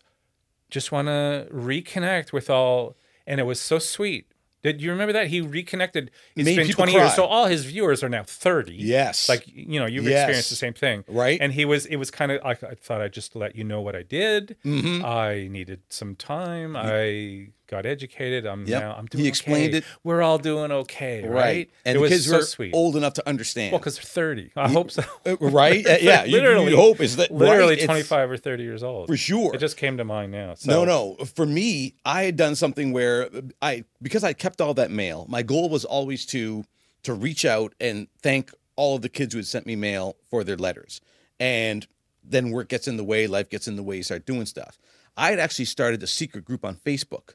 [0.70, 4.26] "Just want to reconnect with all," and it was so sweet.
[4.62, 6.10] Did you remember that he reconnected?
[6.36, 8.74] It's Made been people 20 years, so all his viewers are now 30.
[8.74, 10.20] yes Like you know, you've Yes.
[10.22, 11.86] experienced the same thing, right and he was.
[11.86, 12.44] It was kind of.
[12.44, 14.56] I, I thought I'd just let you know what I did.
[14.64, 15.04] mm-hmm.
[15.04, 16.76] I needed some time.
[16.76, 18.46] I got educated.
[18.46, 18.82] I'm Yep.
[18.82, 19.78] now I'm He doing explained okay.
[19.78, 19.84] it.
[20.04, 21.70] We're all doing okay, right?
[21.84, 22.74] And it the was kids so were sweet.
[22.74, 23.72] old enough to understand.
[23.72, 24.50] well, because they're 30.
[24.56, 25.02] I hope so.
[25.26, 25.86] Uh, right?
[25.86, 27.78] Uh, yeah, literally, you'd hope is that literally right?
[27.78, 29.54] It's- 25 or 30 years old for sure.
[29.54, 30.54] It just came to mind now.
[30.54, 30.70] So.
[30.70, 31.24] No, no.
[31.36, 33.28] For me, I had done something where
[33.62, 35.26] I because I kept all that mail.
[35.28, 36.64] My goal was always to
[37.04, 40.42] to reach out and thank all of the kids who had sent me mail for
[40.44, 41.00] their letters.
[41.38, 41.86] And
[42.22, 44.78] then work gets in the way, life gets in the way, you start doing stuff.
[45.16, 47.34] I had actually started a secret group on Facebook.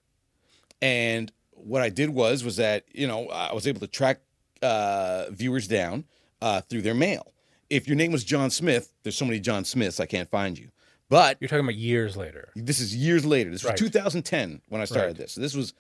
[0.82, 4.20] And what I did was was that, you know, I was able to track
[4.62, 6.06] uh, viewers down
[6.42, 7.34] uh, through their mail.
[7.70, 10.70] If your name was John Smith, there's so many John Smiths, I can't find you.
[11.10, 12.50] But You're talking about years later.
[12.56, 13.52] this is years later.
[13.52, 13.78] This was Right.
[13.78, 15.16] 2010 when I started Right.
[15.18, 15.34] this.
[15.34, 15.74] So this was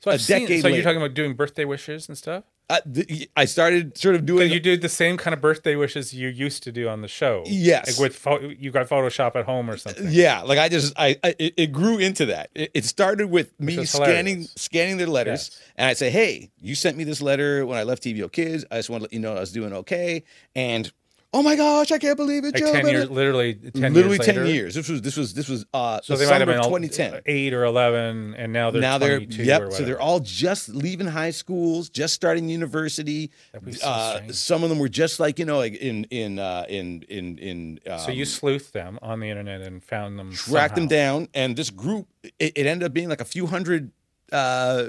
[0.00, 0.76] So A I've seen, decade So later.
[0.76, 2.44] you're talking about doing birthday wishes and stuff?
[2.92, 4.50] Th- I started sort of doing.
[4.52, 7.42] you did the same kind of birthday wishes you used to do on the show.
[7.46, 7.98] Yes.
[7.98, 10.06] Like with pho- you got Photoshop at home or something.
[10.10, 12.50] yeah, like I just I, I it, grew into that.
[12.54, 14.52] It, it started with me scanning hilarious.
[14.56, 15.62] scanning their letters, Yes.
[15.76, 18.64] and I'd say, "Hey, you sent me this letter when I left TVO Kids.
[18.70, 20.22] I just want to let you know I was doing okay."
[20.54, 20.92] And
[21.32, 22.72] oh my gosh, I can't believe it, Like Joe.
[22.72, 24.46] ten years, literally ten literally years ten later.
[24.46, 24.74] years.
[24.74, 27.22] This was this was this was uh So the they might have been all 2010.
[27.26, 29.72] eight or eleven, and now they're now they're 22 or yep.
[29.72, 33.30] So they're all just leaving high schools, just starting university.
[33.70, 37.02] So uh, some of them were just like you know, like in in uh, in
[37.08, 37.80] in in.
[37.88, 40.32] Um, so you sleuthed them on the internet and found them.
[40.32, 43.92] tracked them down, and this group it, it ended up being like a few hundred
[44.32, 44.86] uh,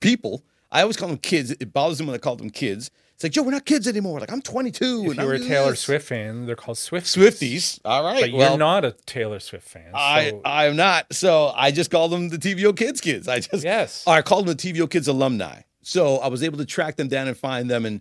[0.00, 0.44] people.
[0.70, 1.50] I always call them kids.
[1.52, 2.90] It bothers them when I call them kids.
[3.14, 4.18] It's like Joe, we're not kids anymore.
[4.20, 4.84] Like I'm 22.
[4.84, 5.80] If and you I'm were a Taylor this.
[5.80, 7.16] Swift fan, they're called Swifties.
[7.16, 8.22] Swifties, all right.
[8.22, 9.92] But well, you're not a Taylor Swift fan.
[9.92, 11.06] So- I am not.
[11.12, 13.28] So I just call them the TVO kids kids.
[13.28, 14.04] I just yes.
[14.06, 15.62] I called them the TVO Kids alumni.
[15.82, 18.00] So I was able to track them down and find them and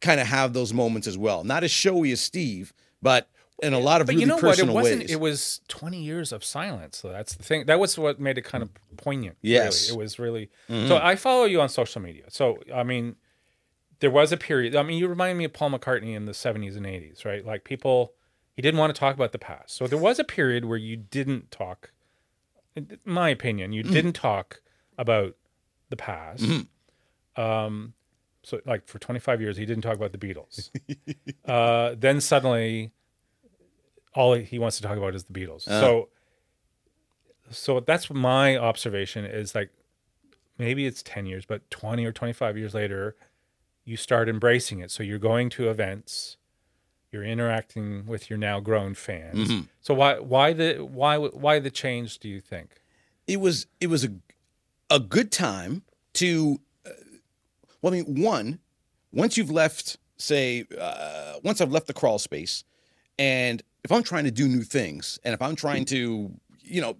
[0.00, 1.44] kind of have those moments as well.
[1.44, 2.72] Not as showy as Steve,
[3.02, 3.28] but
[3.62, 4.44] in a lot of But really you know what?
[4.44, 5.00] It personal wasn't.
[5.02, 5.10] ways.
[5.10, 6.96] It was 20 years of silence.
[6.98, 7.66] So that's the thing.
[7.66, 9.36] That was what made it kind of poignant.
[9.42, 9.88] Yes.
[9.90, 9.98] really.
[9.98, 10.50] it was really.
[10.70, 10.88] Mm-hmm.
[10.88, 12.24] So I follow you on social media.
[12.28, 13.16] So I mean,
[14.04, 14.76] there was a period.
[14.76, 17.42] I mean, you remind me of Paul McCartney in the 70s and 80s, right?
[17.42, 18.12] Like people,
[18.54, 19.74] he didn't want to talk about the past.
[19.74, 21.90] So there was a period where you didn't talk.
[22.76, 23.74] In my opinion, Mm.
[23.74, 24.60] you didn't talk
[24.98, 25.36] about
[25.88, 26.42] the past.
[26.44, 27.40] Mm-hmm.
[27.40, 27.94] Um,
[28.42, 30.68] so like for 25 years, he didn't talk about the Beatles.
[31.46, 32.92] uh, then suddenly,
[34.14, 35.66] all he wants to talk about is the Beatles.
[35.66, 35.80] Uh.
[35.80, 36.08] So,
[37.50, 39.70] so that's my observation is like
[40.58, 43.16] maybe it's 10 years, but 20 or 25 years later,
[43.84, 44.90] you start embracing it.
[44.90, 46.36] So you're going to events,
[47.12, 49.48] you're interacting with your now grown fans.
[49.48, 49.68] Mhm.
[49.80, 52.18] So why why the why why the change?
[52.18, 52.80] Do you think?
[53.26, 54.10] it was it was a
[54.90, 55.80] a good time
[56.12, 56.90] to uh,
[57.80, 58.58] well i mean one
[59.14, 62.64] once you've left say uh, once i've left the crawl space
[63.18, 66.94] and if i'm trying to do new things and if i'm trying to you know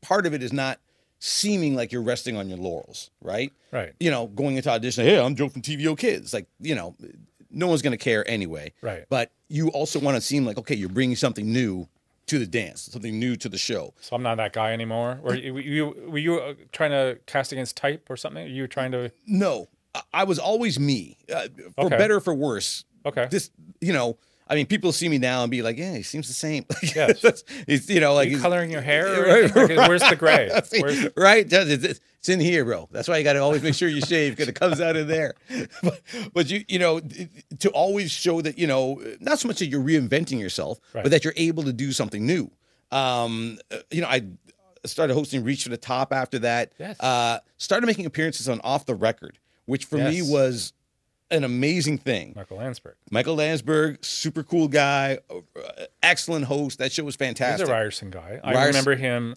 [0.00, 0.80] part of it is not
[1.18, 3.92] seeming like you're resting on your laurels right Right.
[4.00, 6.94] you know going into audition hey i'm joe from tvo kids like you know
[7.50, 9.04] no one's going to care anyway Right.
[9.08, 11.88] but you also want to seem like okay you're bringing something new
[12.26, 15.18] to the dance something new to the show So I'm not that guy anymore.
[15.22, 18.46] Or you, you were you uh, trying to cast against type or something?
[18.46, 21.96] You were trying to No, I- I was always me, uh, for Okay.
[21.96, 22.84] better or for worse.
[23.06, 23.28] okay.
[23.30, 23.50] This,
[23.80, 24.18] you know,
[24.50, 27.20] I mean, people see me now and be like, "Yeah, he seems the same." Yes.
[27.20, 29.06] That's- it's, you know, like you he's- coloring your hair?
[29.26, 29.54] Right.
[29.54, 29.88] Like, right.
[29.88, 30.50] Where's the gray?
[30.80, 31.46] Where's right?
[31.50, 32.86] It's, in here, bro.
[32.92, 35.08] That's why you got to always make sure you shave because it comes out of
[35.08, 35.32] there.
[35.82, 36.00] But,
[36.34, 37.00] but you, you know,
[37.60, 41.04] to always show that you know, not so much that you're reinventing yourself, Right.
[41.04, 42.50] but that you're able to do something new.
[42.90, 44.26] Um, uh, you know, I
[44.84, 46.72] started hosting Reach for the Top after that.
[46.78, 47.00] Yes.
[47.00, 50.74] Uh, started making appearances on Off the Record, which for me was
[51.30, 52.32] an amazing thing.
[52.36, 52.96] Michael Landsberg.
[53.10, 55.18] Michael Landsberg, super cool guy,
[56.02, 56.78] excellent host.
[56.78, 57.66] That show was fantastic.
[57.66, 58.40] He's a Ryerson guy.
[58.42, 59.36] I remember him.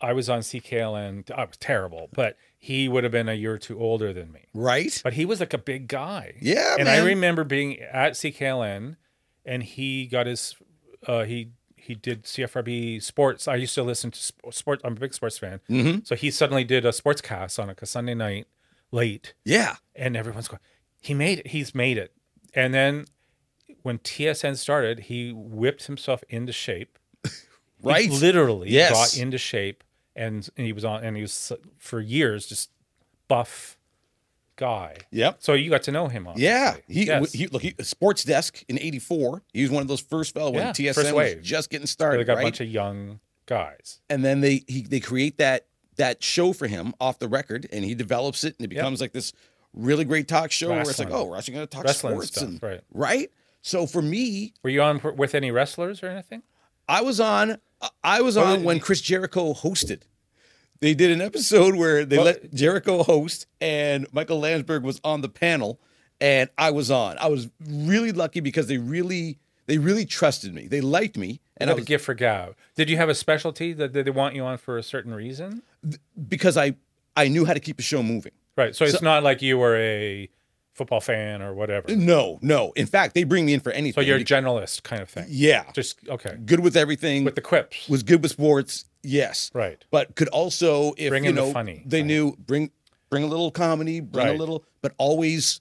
[0.00, 1.30] I was on CKLN.
[1.30, 4.46] I was terrible, but he would have been a year or two older than me.
[4.54, 4.98] Right?
[5.04, 6.34] But he was like a big guy.
[6.40, 7.02] Yeah, and man.
[7.02, 8.96] I remember being at CKLN,
[9.44, 10.56] and he got his
[11.06, 13.46] uh, he he did CFRB sports.
[13.46, 14.18] I used to listen to
[14.52, 14.82] sports.
[14.84, 16.06] I'm a big sports fan, Mhm.
[16.06, 18.46] so he suddenly did a sports cast on like a Sunday night
[18.92, 19.76] late, Yeah.
[19.94, 20.60] and everyone's going,
[21.00, 21.48] "He made it!
[21.48, 22.12] He's made it!"
[22.54, 23.06] And then
[23.82, 26.98] when TSN started, he whipped himself into shape.
[27.82, 28.10] He Right.
[28.10, 28.92] literally Yes.
[28.92, 29.82] got into shape,
[30.14, 32.68] and, and he was on, and he was for years just
[33.26, 33.78] buff
[34.56, 34.96] guy.
[35.10, 35.36] Yep.
[35.40, 36.44] So you got to know him, obviously.
[36.46, 37.32] Yeah, he, Yes.
[37.32, 39.42] he look he, Sports Desk in '84.
[39.54, 42.18] He was one of those first fellow when Yeah, TSN first was just getting started.
[42.20, 42.42] They got right?
[42.42, 44.00] a bunch of young guys.
[44.10, 47.82] and then they he, they create that that show for him off the record, and
[47.84, 48.82] he develops it, and it Yep.
[48.82, 49.32] becomes like this
[49.74, 52.28] really great talk show where it's like, oh, we're actually going to talk Wrestling sports,
[52.32, 52.80] stuff, and right.
[52.92, 53.30] right.
[53.62, 56.42] So for me, Were you on with any wrestlers or anything?
[56.88, 57.58] I was on
[58.02, 60.02] I was on when Chris Jericho hosted.
[60.80, 65.20] they did an episode where they Well- let Jericho host, and Michael Landsberg was on
[65.20, 65.78] the panel,
[66.20, 67.16] and I was on.
[67.18, 70.66] I was really lucky because they really, they really trusted me.
[70.66, 72.56] They liked me, And I I a gift for gab.
[72.76, 75.62] Did you have a specialty that that they want you on for a certain reason?
[76.28, 76.74] because I,
[77.16, 78.32] I knew how to keep the show moving.
[78.56, 78.74] Right.
[78.76, 80.28] So it's not like you were a
[80.74, 81.94] football fan or whatever.
[81.94, 82.72] No, no.
[82.76, 84.02] In fact, they bring me in for anything.
[84.02, 85.26] So you're a generalist kind of thing.
[85.28, 86.36] yeah, Just okay.
[86.44, 87.24] good with everything.
[87.24, 87.88] With the quips.
[87.88, 88.84] was good with sports.
[89.02, 89.82] Yes, Right.
[89.90, 92.06] but could also if Bring you in the know funny, they right.
[92.06, 92.70] knew bring
[93.08, 95.60] bring a little comedy bring a little but always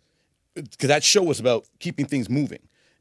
[0.55, 2.59] because that show was about keeping things moving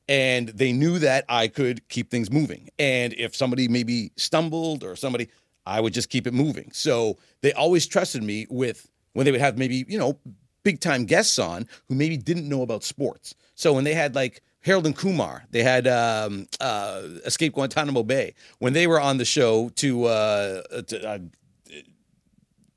[0.09, 4.97] and they knew that i could keep things moving and if somebody maybe stumbled or
[4.97, 5.29] somebody
[5.67, 8.89] i would just keep it moving so they always trusted me with
[9.19, 10.17] when they would have maybe you know
[10.63, 14.43] big time guests on who maybe didn't know about sports so when they had like
[14.61, 15.45] Harold and Kumar.
[15.51, 20.63] They had um, uh, Escape Guantanamo Bay when they were on the show to uh,
[20.83, 21.19] to, uh,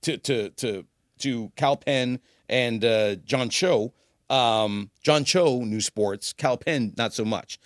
[0.04, 0.86] to to to
[1.20, 3.94] to Kal Penn and uh, John Cho.
[4.30, 6.34] Um, John Cho knew sports.
[6.34, 7.60] Kal Penn not so much.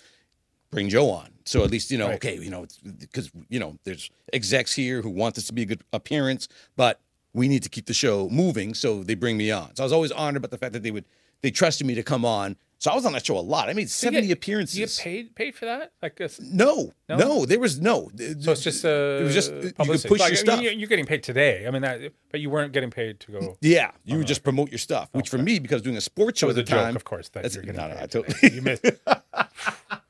[0.70, 2.08] Bring Joe on, so at least you know.
[2.08, 2.16] Right.
[2.16, 2.66] Okay, you know
[2.98, 7.00] because you know there's execs here who want this to be a good appearance, but
[7.36, 9.74] we need to keep the show moving, so they bring me on.
[9.76, 11.04] So I was always honored about the fact that they would
[11.42, 12.56] they trusted me to come on.
[12.78, 13.68] So I was on that show a lot.
[13.70, 14.78] I made you seventy get- appearances.
[14.78, 15.92] You get paid paid for that?
[16.02, 16.38] Like this?
[16.40, 17.16] No, No?
[17.16, 18.10] no, there was no.
[18.40, 18.88] So it's just uh,
[19.20, 20.60] it was just you could push Like, your I mean, stuff.
[20.62, 21.66] You're, getting paid today.
[21.66, 23.56] I mean that, but you weren't getting paid to go.
[23.60, 26.46] Yeah, you would just promote your stuff, which for me, because doing a sports show
[26.48, 27.28] was at a the joke, time, of course.
[27.30, 28.84] That that's- you're getting no, no, paid I totally- You missed.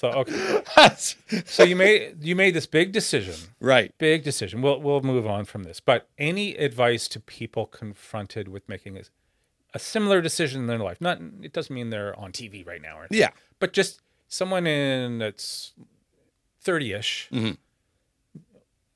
[0.00, 0.62] so okay.
[1.46, 3.34] So you made you made this big decision.
[3.60, 3.92] right.
[3.98, 4.62] Big decision.
[4.62, 5.78] We'll we'll move on from this.
[5.80, 9.02] But any advice to people confronted with making a,
[9.74, 11.00] a similar decision in their life?
[11.00, 14.66] Not it doesn't mean they're on TV right now or anything, Yeah, but just someone
[14.66, 15.72] in that's
[16.64, 17.56] 30ish Mhm.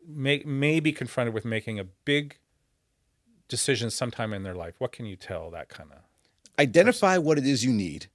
[0.06, 2.38] may, may be confronted with making a big
[3.48, 4.74] decision sometime in their life.
[4.78, 5.98] What can you tell that kind of
[6.58, 8.06] identify what it is you need.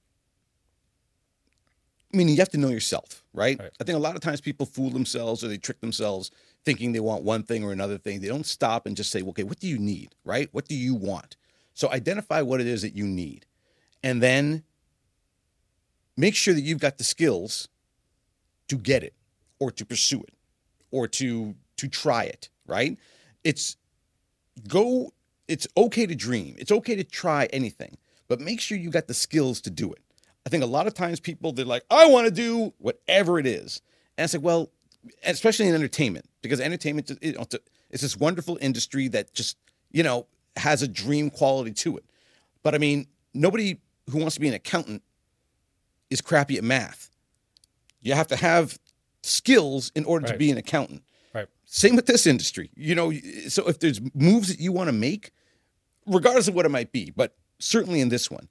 [2.12, 3.58] I mean, you have to know yourself, right?
[3.58, 3.70] Right.
[3.80, 6.30] I think a lot of times people fool themselves or they trick themselves
[6.64, 8.20] thinking they want one thing or another thing.
[8.20, 10.48] They don't stop and just say, okay, what do you need, right?
[10.52, 11.36] What do you want?
[11.74, 13.46] So identify what it is that you need.
[14.02, 14.64] And then
[16.16, 17.68] make sure that you've got the skills
[18.68, 19.14] to get it
[19.58, 20.34] or to pursue it
[20.90, 22.98] or to to try it, right?
[23.44, 23.76] It's
[24.68, 25.12] go
[25.48, 26.54] it's okay to dream.
[26.58, 27.96] It's okay to try anything,
[28.28, 30.00] but make sure you got the skills to do it.
[30.46, 33.46] I think a lot of times people they're like, I want to do whatever it
[33.46, 33.82] is,
[34.16, 34.70] and it's like, well,
[35.24, 37.56] especially in entertainment, because entertainment it's,
[37.90, 39.56] this wonderful industry that just
[39.90, 40.26] you know
[40.56, 42.04] has a dream quality to it.
[42.62, 43.78] But I mean, nobody
[44.10, 45.02] who wants to be an accountant
[46.08, 47.10] is crappy at math.
[48.02, 48.78] You have to have
[49.22, 51.02] skills in order to be an accountant.
[51.34, 51.46] Right.
[51.64, 52.70] Same with this industry.
[52.74, 53.12] You know,
[53.48, 55.30] so if there's moves that you want to make,
[56.06, 58.48] regardless of what it might be, but certainly in this one,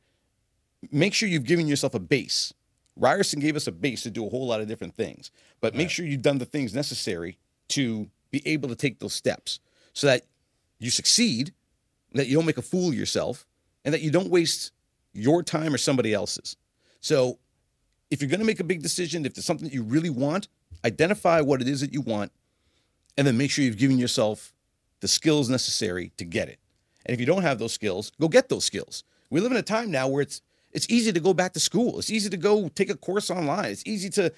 [0.92, 2.54] make sure you've given yourself a base.
[2.96, 5.90] Ryerson gave us a base to do a whole lot of different things, but make
[5.90, 7.38] sure you've done the things necessary
[7.70, 9.60] to be able to take those steps
[9.94, 10.26] so that
[10.80, 11.54] you succeed,
[12.14, 13.46] that you don't make a fool of yourself,
[13.86, 14.72] and that you don't waste
[15.14, 16.56] your time or somebody else's.
[17.02, 17.40] So
[18.12, 20.48] if you're going to make a big decision, if there's something that you really want,
[20.86, 22.32] identify what it is that you want,
[23.18, 24.54] and then make sure you've given yourself
[25.00, 26.60] the skills necessary to get it.
[27.06, 29.04] And if you don't have those skills, go get those skills.
[29.30, 30.42] We live in a time now where it's
[30.72, 32.00] it's easy to go back to school.
[32.00, 33.72] It's easy to go take a course online.
[33.72, 34.32] It's easy to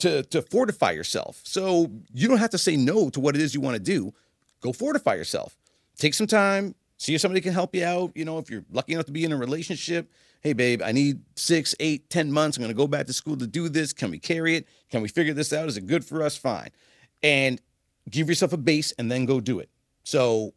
[0.00, 1.40] to to fortify yourself.
[1.44, 4.12] So you don't have to say no to what it is you want to do.
[4.60, 5.56] Go fortify yourself.
[5.96, 6.74] Take some time.
[6.98, 8.12] See if somebody can help you out.
[8.14, 10.10] You know, if you're lucky enough to be in a relationship,
[10.40, 12.56] hey babe, I need six, eight, ten months.
[12.56, 13.92] I'm gonna go back to school to do this.
[13.92, 14.66] Can we carry it?
[14.90, 15.68] Can we figure this out?
[15.68, 16.36] Is it good for us?
[16.36, 16.70] Fine.
[17.22, 17.60] And
[18.10, 19.68] give yourself a base and then go do it.
[20.04, 20.54] So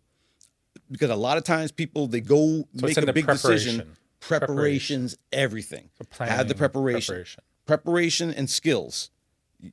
[0.89, 3.95] because a lot of times people they go So make a big decision.
[4.21, 4.55] Preparation.
[4.55, 5.89] Preparations, everything.
[5.97, 7.13] So Have the preparation.
[7.13, 7.43] preparation.
[7.65, 9.09] Preparation and skills.
[9.59, 9.71] You,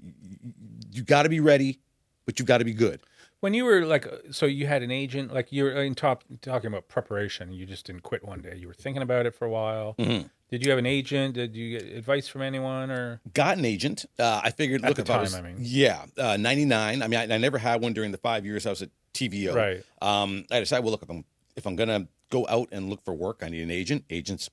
[0.90, 1.78] you got to be ready,
[2.26, 3.01] but you got to be good.
[3.40, 6.24] When you were like, uh, so you had an agent, like you were in top
[6.42, 7.53] talking about preparation.
[7.53, 8.57] You just didn't quit one day.
[8.57, 9.94] You were thinking about it for a while.
[9.99, 10.28] Mhm.
[10.51, 11.34] Did you have an agent?
[11.34, 13.20] Did you get advice from anyone or?
[13.34, 14.07] Got an agent.
[14.18, 15.57] Uh, I figured, At look, the if I time, was, I mean.
[15.61, 17.03] yeah, uh, 99.
[17.03, 19.55] I mean, I, I never had one during the five years I was at TVO.
[19.55, 19.84] Right.
[20.03, 21.24] Um, I decided, well, look, if I'm,
[21.55, 24.04] if I'm going to go out and look for work, I need an agent.
[24.10, 24.50] Agents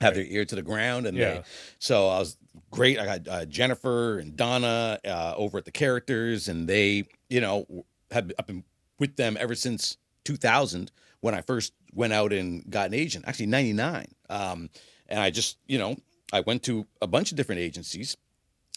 [0.00, 1.06] have their ear to the ground.
[1.06, 1.34] And Yeah.
[1.34, 1.42] they,
[1.78, 2.36] so I was
[2.70, 2.98] great.
[2.98, 7.84] I got uh, Jennifer and Donna uh, over at the characters, and they, you know,
[8.10, 8.64] have I've been
[8.98, 10.90] with them ever since 2000
[11.20, 14.06] when I first went out and got an agent, actually 99.
[14.28, 14.70] Um,
[15.08, 15.96] and I just, you know,
[16.32, 18.16] I went to a bunch of different agencies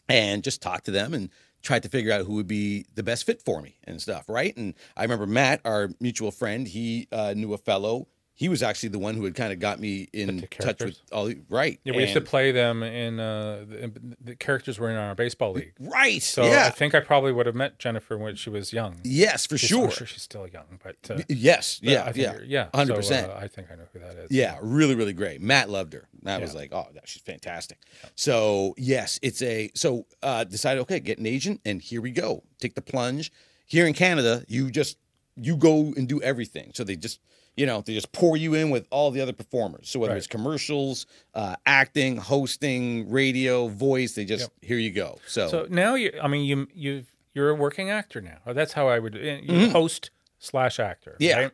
[0.10, 1.30] and just talked to them and
[1.64, 4.56] tried to figure out who would be the best fit for me and stuff, right?
[4.56, 8.08] And I remember Matt, our mutual friend, he uh, knew a fellow.
[8.38, 11.32] He was actually the one who had kind of got me in touch with all
[11.50, 11.80] right.
[11.86, 15.54] Yeah, we used to play them in uh, the, the characters were in our baseball
[15.54, 15.74] league.
[15.80, 16.22] right.
[16.22, 16.66] So yeah.
[16.66, 18.98] I think I probably would have met Jennifer when she was young.
[19.04, 19.86] yes, for Yes, sure.
[19.86, 21.80] I'm sure she's still young, but uh, Yes.
[21.82, 22.04] Yeah.
[22.04, 22.68] I think yeah.
[22.74, 23.30] yeah, 100%.
[23.30, 24.32] Uh, I think I know who that is.
[24.32, 25.42] Yeah, really, really great.
[25.42, 26.10] Matt loved her.
[26.22, 27.78] Matt was like, "Oh, she's fantastic."
[28.16, 32.44] So yes, it's a so uh, decided okay, get an agent, and here we go.
[32.60, 33.32] Take the plunge.
[33.66, 34.98] Here in Canada, you just
[35.38, 36.72] you go and do everything.
[36.74, 37.20] So they just
[37.58, 39.90] you know they just pour you in with all the other performers.
[39.90, 40.18] So whether Right.
[40.18, 45.18] it's commercials, uh, acting, hosting, radio, voice, they just here you go.
[45.28, 48.38] So, So now you, I mean, you you you're a working actor now.
[48.46, 49.14] Or That's how I would.
[49.16, 49.72] You're Mhm.
[49.72, 51.16] host slash actor.
[51.20, 51.50] Yeah.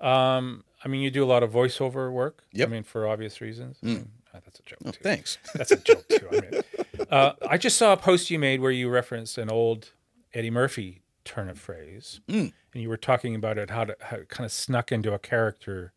[0.00, 0.36] Right?
[0.36, 2.44] Um, I mean, you do a lot of voiceover work.
[2.52, 2.68] Yep.
[2.68, 3.78] I mean, for obvious reasons.
[3.82, 5.00] I mean, uh, that's a joke oh, too.
[5.02, 5.38] thanks.
[5.54, 6.28] That's a joke too.
[6.30, 6.62] I mean,
[7.10, 9.92] uh, I just saw a post you made where you referenced an old
[10.34, 12.52] Eddie Murphy turn of phrase, Mm.
[12.72, 15.18] and you were talking about it how to how it kind of snuck into a
[15.18, 15.92] character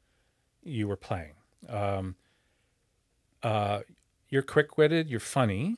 [0.64, 1.34] you were playing.
[1.70, 2.16] Um,
[3.44, 3.82] uh,
[4.30, 5.10] you're quick witted.
[5.10, 5.78] You're funny.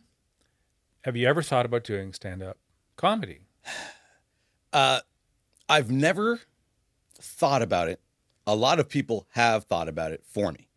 [1.03, 2.57] Have you ever thought about doing stand up
[2.95, 3.41] comedy?
[4.71, 4.99] Uh,
[5.67, 6.41] I've never
[7.19, 7.99] thought about it.
[8.45, 10.67] A lot of people have thought about it for me,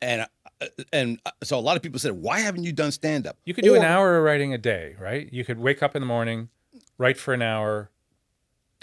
[0.00, 0.28] and
[0.60, 3.38] uh, and uh, so a lot of people said, "Why haven't you done stand up?"
[3.44, 5.28] You could do an hour of writing a day, right?
[5.32, 6.50] You could wake up in the morning,
[6.98, 7.90] write for an hour,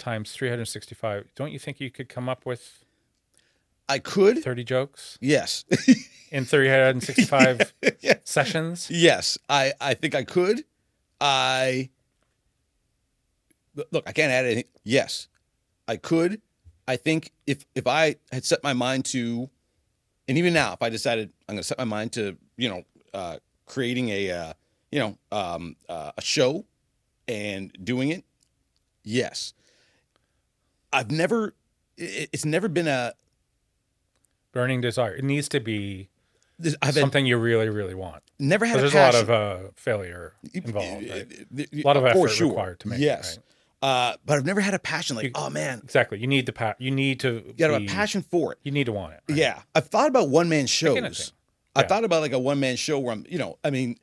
[0.00, 1.30] times 365.
[1.36, 2.84] Don't you think you could come up with
[3.88, 4.42] I could.
[4.42, 5.64] 30 jokes Yes,
[6.32, 8.14] in 365 Yeah.
[8.24, 8.88] sessions?
[8.90, 9.38] yes.
[9.48, 10.64] I I think I could.
[11.20, 11.90] I
[13.90, 14.04] look.
[14.08, 14.64] I can't add anything.
[14.84, 15.28] Yes,
[15.88, 16.40] I could.
[16.88, 19.50] I think if if I had set my mind to,
[20.28, 22.84] and even now, if I decided I'm going to set my mind to, you know,
[23.12, 23.36] uh,
[23.66, 24.52] creating a, uh,
[24.90, 26.64] you know, um, uh, a show
[27.28, 28.24] and doing it,
[29.04, 29.52] yes.
[30.92, 31.54] I've never.
[31.96, 33.14] It's never been a.
[34.52, 35.14] Burning desire.
[35.14, 36.08] It needs to be
[36.82, 38.22] I've something you really, really want.
[38.40, 38.78] never had.
[38.78, 41.08] a there's a lot of uh, failure involved.
[41.08, 41.68] Right?
[41.72, 42.48] A lot of effort sure.
[42.48, 43.34] required to make Yes.
[43.34, 43.38] it.
[43.82, 43.88] Right?
[43.88, 46.18] Uh, but I've never had a passion like, You- oh man, Exactly.
[46.18, 47.42] You need the pa- You need to.
[47.46, 48.58] you got a passion for it.
[48.62, 49.20] You need to want it.
[49.28, 49.38] right?
[49.38, 50.98] Yeah, I've thought about one man shows.
[50.98, 51.26] of thing.
[51.76, 53.98] I thought about like a one man show where I'm, you know, I mean,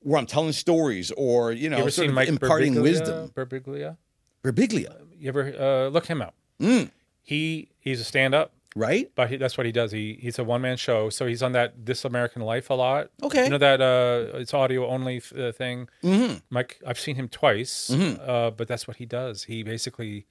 [0.00, 2.82] where I'm telling stories or you know, You sort of Mike imparting Birbiglia?
[2.82, 3.28] wisdom.
[3.34, 3.96] Birbiglia?
[4.44, 6.34] Berbiglia, You ever uh, look him up?
[6.60, 6.90] Mm.
[7.22, 8.52] He he's a stand up.
[8.76, 9.10] right?
[9.14, 9.90] But he, that's what he does.
[9.92, 11.10] He he's a one man show.
[11.10, 13.10] So he's on that This American Life a lot.
[13.22, 13.44] Okay.
[13.44, 15.88] You know that uh, it's audio only uh, thing.
[16.02, 17.90] hmm Mike, I've seen him twice.
[17.92, 18.28] Mhm.
[18.28, 19.44] Uh, but that's what he does.
[19.44, 20.26] He basically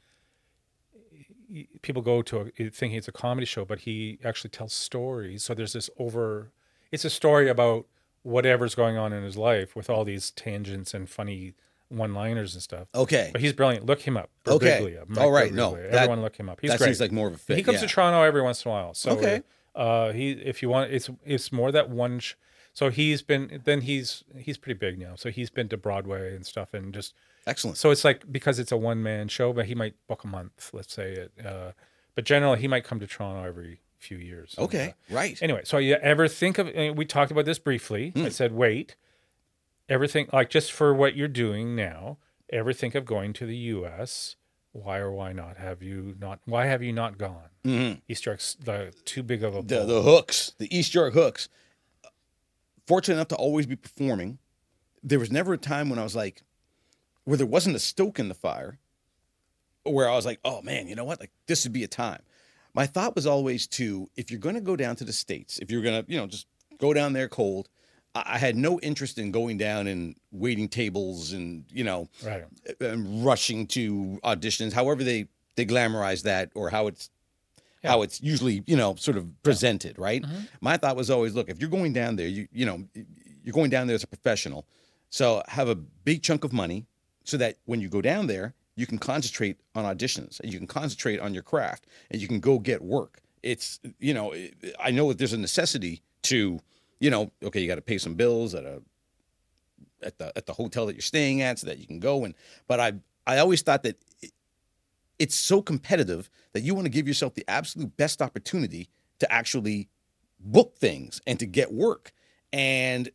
[1.50, 5.44] he- people go to a, thinking it's a comedy show, but he actually tells stories.
[5.44, 6.52] So there's this over.
[6.92, 7.86] It's a story about
[8.24, 11.54] whatever's going on in his life with all these tangents and funny
[11.90, 12.88] one liners and stuff.
[12.94, 13.86] Okay, But he's brilliant.
[13.86, 14.30] Look him up.
[14.48, 14.98] Okay.
[15.08, 15.54] Mike All right.
[15.54, 16.60] No, that- everyone look him up.
[16.62, 16.88] He's that great.
[16.88, 17.58] seems like more of a fit.
[17.58, 17.88] He comes yeah.
[17.88, 18.94] to Toronto every once in a while.
[18.94, 19.42] So Okay.
[19.76, 22.20] uh, he if you want, it's it's more that one.
[22.20, 22.34] Sh-
[22.74, 25.16] so he's been then he's he's pretty big now.
[25.16, 27.14] So he's been to Broadway and stuff, and just
[27.48, 27.78] Excellent.
[27.78, 30.70] so it's like because it's a one man show, but he might book a month.
[30.74, 31.32] Let's say it.
[31.44, 31.72] Uh,
[32.16, 34.54] but generally, he might come to Toronto every few years.
[34.58, 35.42] And, Okay, uh, right.
[35.42, 36.68] anyway, so you ever think of?
[36.96, 38.10] We talked about this briefly.
[38.12, 38.26] Hmm.
[38.26, 38.96] I said, wait.
[39.90, 42.18] Everything like just for what you're doing now.
[42.50, 44.36] Ever think of going to the U.S.?
[44.72, 45.58] Why or why not?
[45.58, 46.40] Have you not?
[46.46, 47.50] Why have you not gone?
[47.64, 51.50] hmm He strikes the too big of a The the hooks, the East York hooks.
[52.86, 54.38] Fortunate enough to always be performing.
[55.04, 56.44] There was never a time when I was like,
[57.26, 58.80] where there wasn't a stoke in the fire,
[59.84, 61.20] where I was like, oh man, you know what?
[61.20, 62.22] Like this would be a time.
[62.74, 65.72] My thought was always to, if you're going to go down to the states, if
[65.72, 66.46] you're going to, you know, just
[66.78, 67.70] go down there cold.
[68.16, 72.46] I had no interest in going down and waiting tables and you know right.
[72.80, 74.74] and rushing to auditions.
[74.74, 77.10] However they they glamorize that or how it's
[77.84, 79.98] how it's usually you know sort of presented.
[80.00, 80.24] Right.
[80.24, 80.48] Mhm.
[80.62, 82.84] My thought was always, look, if you're going down there, you you know
[83.44, 84.66] you're going down there as a professional,
[85.10, 86.86] so have a big chunk of money
[87.24, 90.68] so that when you go down there, you can concentrate on auditions and you can
[90.68, 93.22] concentrate on your craft and you can go get work.
[93.44, 94.34] It's you know
[94.80, 96.60] I know that there's a necessity to
[97.00, 98.82] you know okay you got to pay some bills at a
[100.04, 102.34] at the at the hotel that you're staying at so that you can go and
[102.68, 102.94] but I
[103.26, 104.32] I always thought that it-
[105.20, 108.88] it's so competitive that you want to give yourself the absolute best opportunity
[109.20, 109.90] to actually
[110.40, 112.12] book things and to get work
[112.54, 113.10] and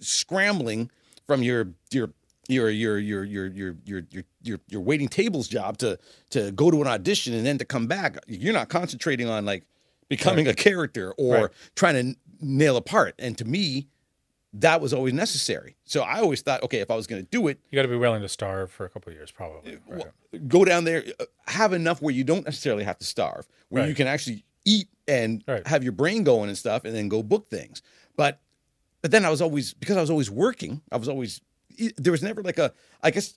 [0.00, 0.90] scrambling
[1.26, 2.10] from your your
[2.48, 5.98] your your your your your your your your, your waiting tables job to
[6.30, 9.64] to go to an audition and then to come back you're not concentrating on like
[10.08, 11.50] becoming a character or Right.
[11.74, 13.14] trying to nail apart.
[13.18, 13.88] and to me
[14.58, 15.76] that was always necessary.
[15.84, 17.88] So I always thought, okay, if I was going to do it, You got to
[17.88, 19.76] be willing to starve for a couple of years, probably.
[19.86, 19.98] right?
[20.32, 23.86] well, go down there, uh, have enough where you don't necessarily have to starve, where
[23.86, 25.66] you can actually eat and Right.
[25.66, 27.82] have your brain going and stuff, and then go book things.
[28.16, 28.40] But
[29.02, 30.80] but then I was always because I was always working.
[30.90, 31.42] I was always
[31.98, 32.72] there was never like a
[33.02, 33.34] I guess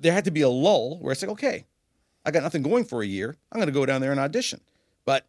[0.00, 1.64] there had to be a lull where it's like okay,
[2.24, 3.34] I got nothing going for a year.
[3.50, 4.60] I'm going to go down there and audition.
[5.04, 5.26] But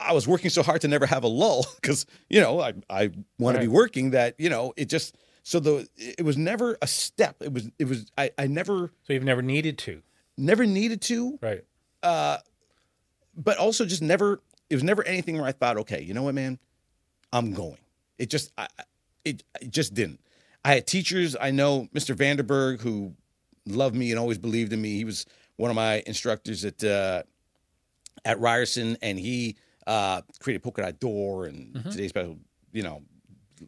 [0.00, 3.10] I was working so hard to never have a lull because you know I I
[3.38, 6.86] want to be working that you know it just so the it was never a
[6.86, 7.36] step.
[7.42, 10.02] It was it was I I never So you've never needed to,
[10.36, 11.64] never needed to, right?
[12.02, 12.38] uh,
[13.36, 14.40] but also just never.
[14.70, 16.58] It was never anything where I thought, okay, you know what, man,
[17.32, 17.76] I'm going.
[18.18, 18.82] It just, I, I-
[19.26, 20.20] it, it just didn't.
[20.64, 21.36] I had teachers.
[21.40, 22.14] I know Mr.
[22.16, 23.14] VanderBurgh who
[23.66, 24.96] loved me and always believed in me.
[24.96, 25.26] He was
[25.56, 27.22] one of my instructors at uh,
[28.24, 31.90] at Ryerson, and he uh, created Polka Dot Door and Mm-hmm.
[31.90, 32.38] today's special,
[32.72, 33.02] you know,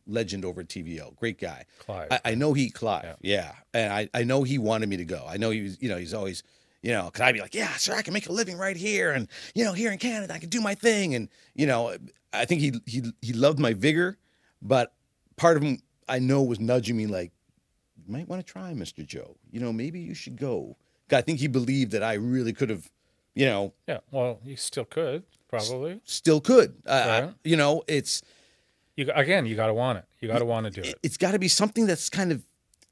[0.06, 1.14] legend over TVO.
[1.16, 1.64] Great guy.
[1.78, 2.08] Clive.
[2.10, 3.52] I, I know he Clive, yeah.
[3.72, 5.24] and I, I know he wanted me to go.
[5.28, 6.42] I know he was, you know, he's always,
[6.82, 9.12] you know, because I'd be like, yeah, sir, I can make a living right here,
[9.12, 11.96] and you know, here in Canada, I can do my thing, and you know,
[12.32, 14.18] I think he he he loved my vigor,
[14.60, 14.92] but
[15.36, 17.32] part of him I know was nudging me like,
[17.96, 19.36] you might want to try, Mister Joe.
[19.50, 20.76] You know, maybe you should go.
[21.10, 22.90] I think he believed that I really could have,
[23.34, 23.98] you know, yeah.
[24.10, 26.00] Well, you still could probably.
[26.04, 26.74] still could.
[26.86, 28.22] Uh, I- you know, it's
[28.96, 30.04] You again, you got to want it.
[30.20, 30.98] You got to want to do it, it.
[31.02, 32.42] it's got to be something that's kind of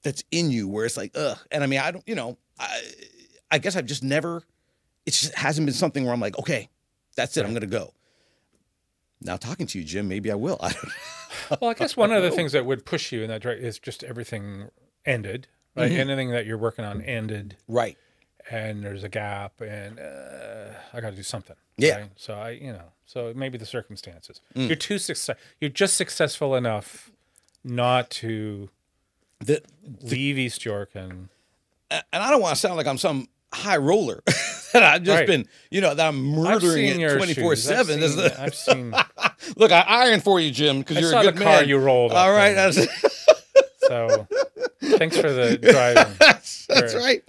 [0.02, 2.82] that's in you where it's like ugh and i mean i don't you know i
[3.50, 4.42] i guess i've just never
[5.06, 6.68] it just hasn't been something where i'm like okay
[7.16, 7.90] that's it i'm gonna go
[9.22, 12.22] now talking to you jim maybe i will i don't Well, I guess one of
[12.22, 14.68] the things that would push you in that direction is just everything
[15.06, 15.90] ended, right?
[15.90, 16.00] Mm-hmm.
[16.00, 17.96] Anything that you're working on ended, right
[18.50, 21.56] and there's a gap, and uh, I got to do something.
[21.76, 21.94] Yeah.
[21.96, 22.00] Mm.
[22.00, 22.10] right?
[22.16, 24.40] So I, you know, so maybe the circumstances.
[24.54, 25.36] You're too success.
[25.60, 27.10] You're just successful enough
[27.64, 28.68] not to
[29.40, 29.62] the,
[30.02, 31.28] leave East York and
[31.90, 34.22] and i don't want to sound like i'm some high roller
[34.72, 35.26] that i've just Right.
[35.26, 37.70] been you know that i'm murdering it 24 shoes.
[37.70, 38.94] I've 7 seen- I've seen.
[39.56, 42.12] look i iron for you jim because you're a good the car man you rolled.
[42.12, 42.78] all right that's,
[43.88, 44.26] So
[44.98, 46.14] thanks for the driving.
[46.18, 47.00] that's, Sure.
[47.00, 47.22] right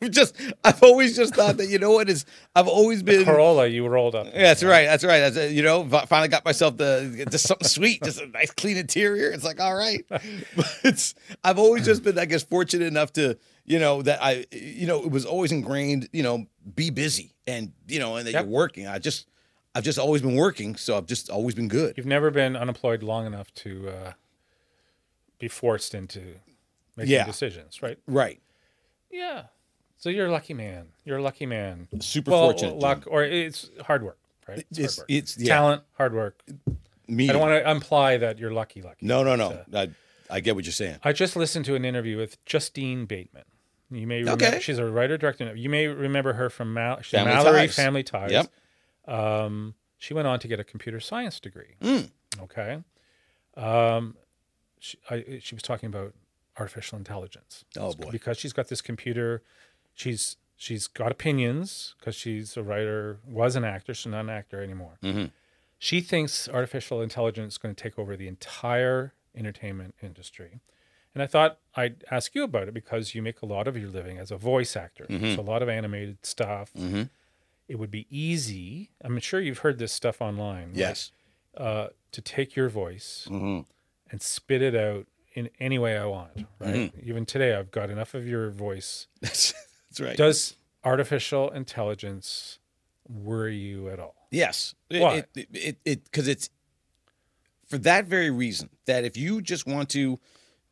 [0.00, 0.34] i've just
[0.64, 2.24] i've always just thought that you know what is
[2.56, 4.26] i've always been Corolla you rolled up.
[4.28, 4.86] Yeah, that's right.
[4.86, 5.20] That's right.
[5.20, 8.76] That's uh, you know, finally got myself the just something sweet, just a nice clean
[8.78, 9.30] interior.
[9.30, 10.04] It's like all right.
[10.10, 13.36] But it's I've always just been, I guess, fortunate enough to
[13.66, 16.08] you know that I you know it was always ingrained.
[16.12, 18.44] You know, be busy and you know and that Yep.
[18.44, 18.86] you're working.
[18.86, 19.26] I just
[19.74, 21.96] I've just always been working, so I've just always been good.
[21.98, 24.12] You've never been unemployed long enough to uh,
[25.38, 26.36] be forced into
[26.96, 27.24] making Yeah.
[27.26, 27.98] decisions, right?
[28.06, 28.40] Right.
[29.10, 29.44] Yeah.
[29.98, 30.88] So you're a lucky man.
[31.04, 31.88] You're a lucky man.
[32.00, 32.76] Super well, fortunate.
[32.76, 34.18] luck, or it's hard work,
[34.48, 34.64] right?
[34.70, 35.06] It's hard work.
[35.08, 35.54] it's yeah.
[35.54, 36.42] talent, hard work.
[37.06, 37.28] Me.
[37.28, 39.04] I don't want to imply that you're lucky, lucky.
[39.04, 39.62] No, no, no.
[39.74, 39.90] I
[40.30, 40.98] I get what you're saying.
[41.02, 43.42] I just listened to an interview with Justine Bateman.
[43.90, 44.60] You may remember, Okay.
[44.60, 45.54] she's a writer director.
[45.56, 47.74] You may remember her from Mal- she's Family Mallory Ties.
[47.74, 48.30] Family Ties.
[48.30, 48.46] Yep.
[49.08, 51.74] Um, she went on to get a computer science degree.
[51.82, 52.10] Mm.
[52.42, 52.78] Okay.
[53.56, 54.16] Um,
[54.78, 56.14] she, I, she was talking about
[56.58, 57.64] artificial intelligence.
[57.78, 58.10] Oh, boy.
[58.10, 59.42] Because she's got this computer,
[59.94, 64.62] she's she's got opinions because she's a writer, was an actor, she's not an actor
[64.62, 64.98] anymore.
[65.02, 65.30] Mhm.
[65.78, 70.60] She thinks artificial intelligence is going to take over the entire entertainment industry.
[71.14, 73.88] And I thought I'd ask you about it because you make a lot of your
[73.88, 75.06] living as a voice actor.
[75.08, 75.34] Mhm.
[75.36, 76.72] So a lot of animated stuff.
[76.74, 77.04] Mm-hmm.
[77.66, 78.90] It would be easy.
[79.00, 80.68] I'm sure you've heard this stuff online.
[80.70, 81.10] like, Yes.
[81.56, 83.60] uh, to take your voice Mm-hmm.
[84.10, 85.06] and spit it out
[85.40, 86.30] in any way I want.
[86.58, 86.74] Right.
[86.74, 87.08] Mm-hmm.
[87.08, 89.06] Even today, I've got enough of your voice.
[89.20, 89.52] That's
[89.90, 90.16] that's right.
[90.16, 92.58] Does artificial intelligence
[93.08, 94.14] worry you at all?
[94.30, 94.74] Yes.
[94.88, 95.24] It- Why?
[95.34, 96.50] It it it because it's
[97.66, 100.18] for that very reason that if you just want to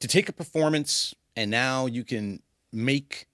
[0.00, 2.42] to take a performance and now you can
[2.72, 3.26] make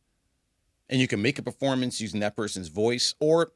[0.89, 3.53] and you can make a performance using that person's voice or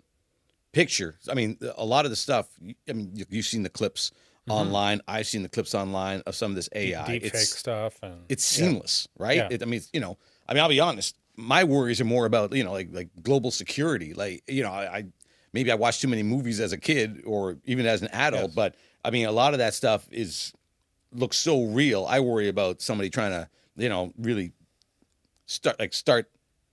[0.73, 1.17] picture.
[1.31, 2.49] I mean, a lot of the stuff.
[2.89, 4.11] I mean, you've seen the clips
[4.49, 4.61] Mm-hmm.
[4.61, 5.01] online.
[5.07, 7.07] I've seen the clips online of some of this AI.
[7.07, 8.67] Deep fake it's stuff and it's yeah.
[8.67, 9.37] seamless, right?
[9.37, 9.49] Yeah.
[9.51, 10.19] It, I mean, you know,
[10.49, 11.17] I mean, I'll be honest.
[11.37, 14.15] My worries are more about you know, like like global security.
[14.15, 15.05] Like you know, I, I
[15.53, 18.55] maybe I watched too many movies as a kid or even as an adult, Yes.
[18.55, 18.75] but
[19.05, 20.53] I mean, a lot of that stuff is
[21.13, 22.07] looks so real.
[22.07, 24.53] I worry about somebody trying to you know really
[25.47, 26.31] start like start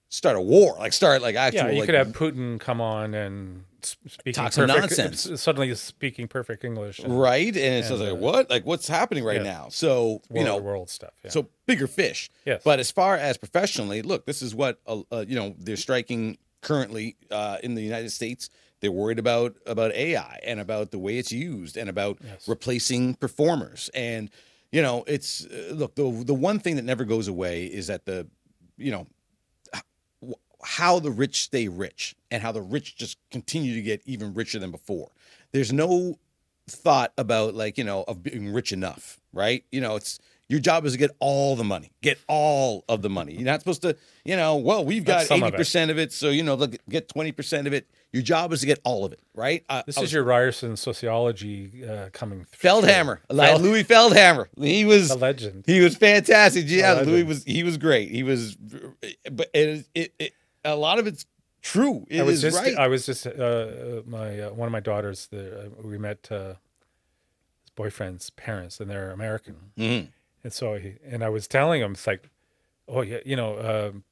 [0.08, 1.66] start a war, like start like actual.
[1.66, 5.40] Yeah, you like, could have Putin come on and speaking Talk some perfect, nonsense.
[5.40, 6.98] Suddenly speaking perfect English.
[6.98, 9.52] And right, and it's and, like uh, what, like what's happening right yeah.
[9.52, 9.68] now?
[9.70, 11.12] So you know, world stuff.
[11.24, 11.30] Yeah.
[11.30, 12.30] So bigger fish.
[12.44, 12.62] Yes.
[12.64, 16.38] But as far as professionally, look, this is what uh, uh, you know they're striking
[16.62, 18.50] currently uh, in the United States.
[18.80, 22.46] They're worried about about AI and about the way it's used and about Yes.
[22.48, 23.90] replacing performers.
[23.94, 24.30] And
[24.72, 28.04] you know, it's uh, look the the one thing that never goes away is that
[28.04, 28.26] the,
[28.76, 29.06] you know,
[30.66, 34.58] how the rich stay rich and how the rich just continue to get even richer
[34.58, 35.10] than before.
[35.52, 36.18] There's no
[36.68, 39.64] thought about like you know of being rich enough, right?
[39.70, 43.08] You know, it's your job is to get all the money, get all of the
[43.10, 43.32] money.
[43.34, 45.58] You're not supposed to, you know, well, we've got That's some of eighty it.
[45.58, 47.88] percent of it, so you know, look, get twenty percent of it.
[48.12, 49.64] Your job is to get all of it, right?
[49.68, 52.70] Uh, This I is your Ryerson sociology uh, coming through.
[52.70, 54.46] Feldhammer, Feld- Louis Feldhammer.
[54.58, 55.64] He was a legend.
[55.66, 56.64] he was fantastic.
[56.68, 57.02] Yeah.
[57.04, 58.10] Louis was he was great.
[58.10, 58.56] He was,
[59.30, 60.32] but it, it, it
[60.72, 61.26] a lot of it's
[61.62, 62.06] true.
[62.08, 62.76] It I was is just right.
[62.76, 65.28] I was just uh, uh, my uh, one of my daughters.
[65.28, 66.54] The, uh, we met uh,
[67.64, 69.56] his boyfriend's parents, and they're American.
[69.76, 70.08] Mhm.
[70.44, 72.30] And so, he, and I was telling him, it's like,
[72.86, 74.04] oh yeah, you know, um,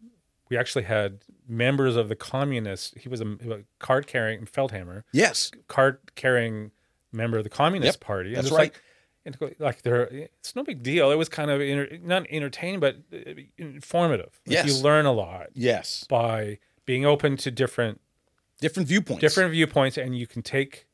[0.50, 2.92] we actually had members of the communists.
[3.00, 6.72] He was a, a card carrying Feldhammer, Yes, card carrying
[7.12, 8.34] member of the Communist Yep, Party.
[8.34, 8.72] And that's right.
[8.72, 8.82] Like,
[9.26, 11.10] and like they're, it's no big deal.
[11.10, 13.18] It was kind of enter, not entertaining, but uh,
[13.58, 14.40] informative.
[14.46, 14.66] Like, Yes.
[14.66, 18.00] you learn a lot yes, by being open to different
[18.60, 19.20] different viewpoints.
[19.20, 20.86] different viewpoints and you can take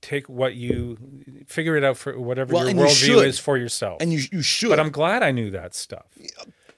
[0.00, 0.98] take what you
[1.46, 4.68] figure it out for whatever Well, your worldview is for yourself and you you should.
[4.70, 6.06] but i'm glad i knew that stuff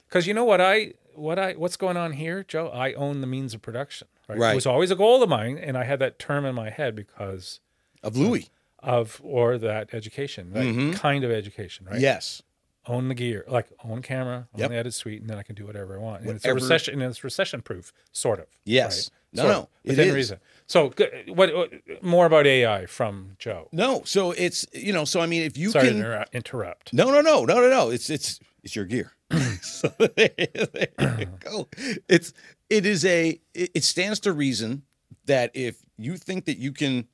[0.07, 3.26] because you know what i what i what's going on here joe i own the
[3.26, 4.39] means of production right?
[4.39, 4.53] Right.
[4.53, 6.95] it was always a goal of mine and i had that term in my head
[6.95, 7.61] because
[8.03, 8.51] of Louis.
[8.85, 10.95] Of or that education that Mhm.
[10.95, 12.43] kind of education right Yes,
[12.87, 14.70] own the gear like own camera own Yep.
[14.70, 16.55] the edit suite and then i can do whatever i want and Whatever- it's a
[16.55, 19.11] recession and it's recession proof sort of Yes.
[19.32, 20.14] No, Sort no, of, within is.
[20.14, 20.93] reason so
[21.28, 21.70] what, what
[22.03, 24.03] more about ai from joe no.
[24.05, 25.05] So it's you know.
[25.05, 25.95] So I mean, if you sorry can.
[25.97, 27.91] to inter- interrupt No, no, no, no, no, no.
[27.91, 29.11] It's it's it's your gear.
[29.62, 31.68] so there you go.
[32.09, 32.32] It's
[32.70, 34.82] it is a it, it stands to reason
[35.26, 37.09] that if you think that you can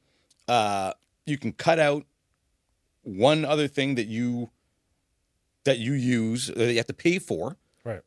[0.46, 0.92] uh
[1.30, 2.04] you can cut out
[3.02, 4.50] one other thing that you
[5.64, 8.02] that you use uh, that you have to pay for, right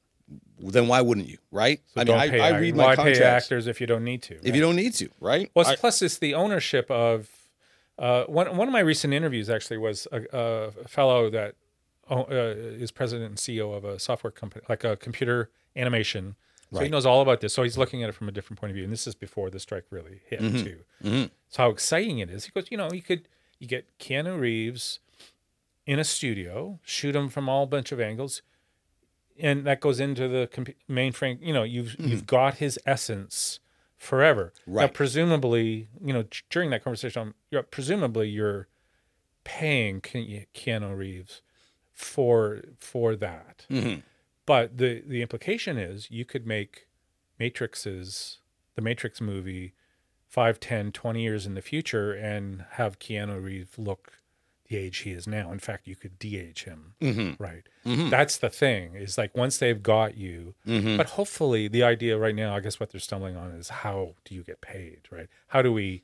[0.59, 1.38] then why wouldn't you?
[1.51, 1.82] Right?
[1.93, 4.39] So I mean, I, I read why my pay actors if you don't need to
[4.43, 5.49] if you don't need to, right?
[5.53, 7.30] Well, it's, I- plus it's the ownership of
[7.99, 8.55] uh, one.
[8.57, 11.55] One of my recent interviews actually was a, a fellow that
[12.09, 16.36] uh, is president and CEO of a software company, like a computer animation.
[16.74, 17.53] So he knows all about this.
[17.53, 18.84] So he's looking at it from a different point of view.
[18.84, 20.84] And this is before the strike really hit too.
[21.03, 21.32] Mhm.
[21.49, 22.45] So how exciting it is.
[22.45, 23.28] He goes, you know, you could
[23.59, 24.99] you get Keanu Reeves
[25.86, 28.41] in a studio, shoot him from all bunch of angles,
[29.39, 31.39] and that goes into the comp- mainframe.
[31.41, 33.59] You know, you've you've got his essence
[33.97, 34.51] forever.
[34.65, 38.67] Now, presumably, you know, during that conversation, you're, presumably you're
[39.45, 41.41] paying Ke- Keanu Reeves
[41.91, 43.65] for for that.
[43.69, 44.03] Mhm.
[44.46, 46.88] But the the implication is you could make
[47.39, 48.38] Matrixes,
[48.76, 49.74] the Matrix movie,
[50.28, 54.14] 5, 10, 20 years in the future and have Keanu Reeves look
[54.68, 55.52] the age he is now.
[55.52, 56.96] In fact, you could de-age him.
[57.02, 57.36] Mhm.
[57.39, 57.64] Right.
[57.86, 58.10] Mhm.
[58.10, 58.96] That's the thing.
[58.96, 60.96] Is like once they've got you, Mhm.
[60.98, 64.34] but hopefully the idea right now, I guess what they're stumbling on is how do
[64.34, 65.28] you get paid, right?
[65.48, 66.04] How do we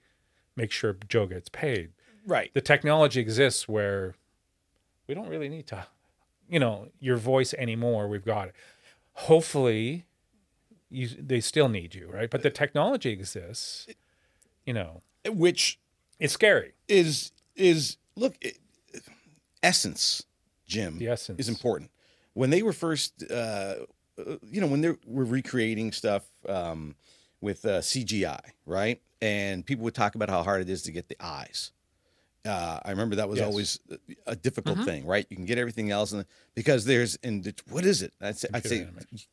[0.58, 1.92] make sure Joe gets paid?
[2.26, 2.54] right.
[2.54, 4.14] the technology exists where
[5.08, 5.88] we don't really need to
[6.50, 8.56] you know your voice anymore we've got it.
[9.14, 10.06] Hopefully
[10.90, 12.30] you they still need you right?
[12.30, 13.88] But the technology exists
[14.66, 15.02] you know.
[15.28, 15.80] Which
[16.20, 16.74] it's scary.
[16.88, 18.58] is is look it,
[19.62, 20.24] essence
[20.66, 21.40] jim the essence.
[21.40, 21.92] is important.
[22.34, 23.76] When they were first uh
[24.18, 26.96] uh, you know when they were recreating stuff um
[27.42, 29.02] with uh, cgi right?
[29.22, 31.72] And people would talk about how hard it is to get the eyes
[32.46, 33.46] uh, I remember that was Yes.
[33.46, 33.80] always
[34.26, 34.86] a difficult Mhm.
[34.86, 35.26] thing, right?
[35.30, 36.26] You can get everything else, and
[36.56, 38.14] because there's and it- what is it?
[38.22, 38.88] I'd say, I'd say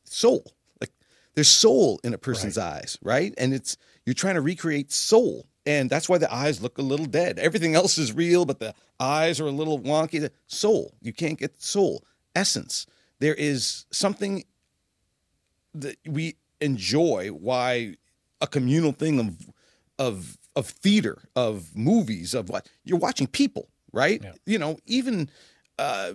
[0.05, 0.53] soul.
[0.81, 0.91] Like
[1.35, 3.33] there's soul in a person's eyes, right?
[3.39, 7.07] And it's you're trying to recreate soul, and that's why the eyes look a little
[7.07, 7.39] dead.
[7.39, 10.21] Everything else is real, but the eyes are a little wonky.
[10.21, 12.05] The soul, you can't get soul,
[12.35, 12.87] essence.
[13.19, 14.45] There is something
[15.75, 17.29] that we enjoy.
[17.29, 17.97] Why
[18.41, 19.51] a communal thing of
[19.99, 24.21] of of theater, of movies, of what you're watching people, right?
[24.23, 24.33] Yeah.
[24.47, 25.31] You know, even
[25.79, 26.15] uh,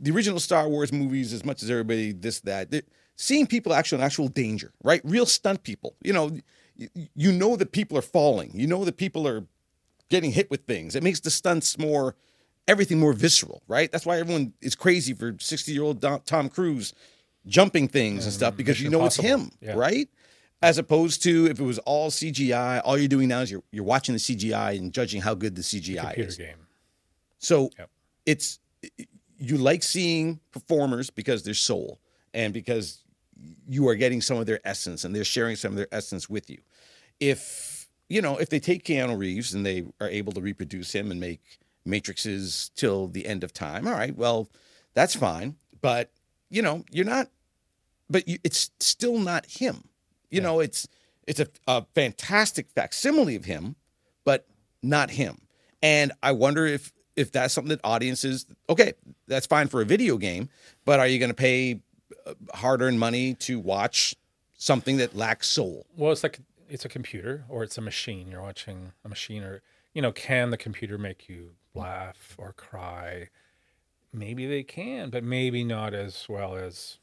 [0.00, 2.72] the original Star Wars movies, as much as everybody this that,
[3.16, 5.00] seeing people actually in actual danger, right?
[5.04, 5.96] Real stunt people.
[6.02, 6.30] You know,
[6.76, 8.52] you, you know that people are falling.
[8.54, 9.44] You know that people are
[10.08, 10.94] getting hit with things.
[10.94, 12.14] It makes the stunts more,
[12.68, 13.90] everything more visceral, right?
[13.90, 16.94] That's why everyone is crazy for 60 year old Tom Cruise
[17.46, 19.72] jumping things and stuff because you know it's him, Yeah.
[19.74, 20.08] right?
[20.62, 23.84] As opposed to if it was all CGI, all you're doing now is you're you're
[23.84, 26.36] watching the CGI and judging how good the CGI computer is.
[26.36, 26.66] game
[27.38, 27.90] So Yep.
[28.26, 28.58] it's
[29.38, 31.98] you like seeing performers because they're soul
[32.32, 33.02] and because
[33.68, 36.48] you are getting some of their essence and they're sharing some of their essence with
[36.48, 36.58] you.
[37.18, 41.10] If you know, if they take Keanu Reeves and they are able to reproduce him
[41.10, 43.86] and make matrices till the end of time.
[43.86, 44.48] All right, well,
[44.94, 46.10] that's fine, but
[46.50, 47.28] you know, you're not.
[48.10, 49.84] But you, it's still not him.
[50.32, 50.48] You Yeah.
[50.48, 50.88] know, it's
[51.28, 53.76] it's a, a fantastic facsimile of him,
[54.24, 54.48] but
[54.82, 55.42] not him.
[55.80, 58.94] And I wonder if if that's something that audiences okay,
[59.28, 60.48] that's fine for a video game,
[60.84, 61.80] but are you going to pay
[62.26, 64.16] uh, hard-earned money to watch
[64.56, 65.86] something that lacks soul?
[65.96, 68.28] Well, it's like it's a computer or it's a machine.
[68.30, 69.62] You're watching a machine, or
[69.92, 73.28] you know, can the computer make you laugh or cry?
[74.14, 76.98] Maybe they can, but maybe not as well as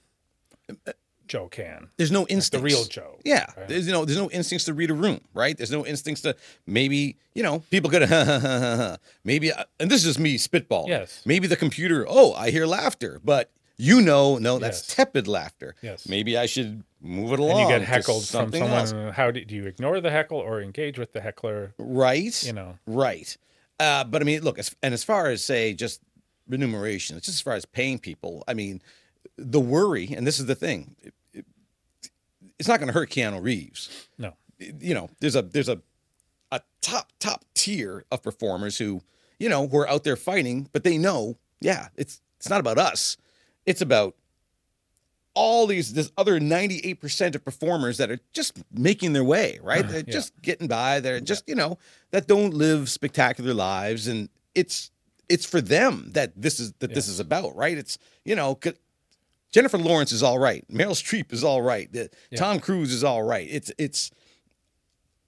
[1.30, 1.88] Joe can.
[1.96, 2.50] There's no instincts.
[2.50, 3.20] The real Joe.
[3.24, 3.68] Yeah, right?
[3.70, 5.56] there's you know there's no instincts to read a room, right?
[5.56, 6.36] There's no instincts to
[6.68, 8.04] maybe you know people could
[9.24, 10.86] maybe uh, and this is me spitball.
[10.90, 11.22] Yes.
[11.26, 12.06] Maybe the computer.
[12.08, 14.96] Oh, I hear laughter, but you know, no, that's Yes.
[14.96, 15.74] tepid laughter.
[15.82, 16.08] Yes.
[16.10, 17.62] Maybe I should move it along.
[17.62, 18.72] and you get heckled from someone.
[18.72, 19.16] else.
[19.16, 21.74] How do, do you ignore the heckle or engage with the heckler?
[21.78, 22.44] right?
[22.44, 23.38] You know, Right.
[23.80, 26.02] Uh, but I mean, look, as, and as far as say just
[26.50, 28.82] remuneration, it's just as far as paying people, I mean,
[29.38, 30.98] the worry, and this is the thing,
[32.60, 34.08] it's not going to hurt Keanu Reeves.
[34.18, 34.34] no.
[34.60, 35.82] You know, there's a there's a
[36.52, 39.02] a top top tier of performers who
[39.40, 42.78] you know who are out there fighting, but they know, yeah, it's it's not about
[42.78, 43.16] us,
[43.66, 44.16] it's about
[45.36, 49.84] all these this other 98% of performers that are just making their way right?
[49.84, 49.92] Mm-hmm.
[49.92, 50.14] They're Yeah.
[50.14, 51.00] just getting by.
[51.00, 51.78] They're just you know
[52.12, 54.92] that don't live spectacular lives and it's
[55.30, 57.78] it's for them that this is that this is about right?
[57.78, 58.56] It's you know
[59.52, 63.24] jennifer lawrence is all right meryl streep is all right the, tom cruise is all
[63.24, 64.12] right it's it's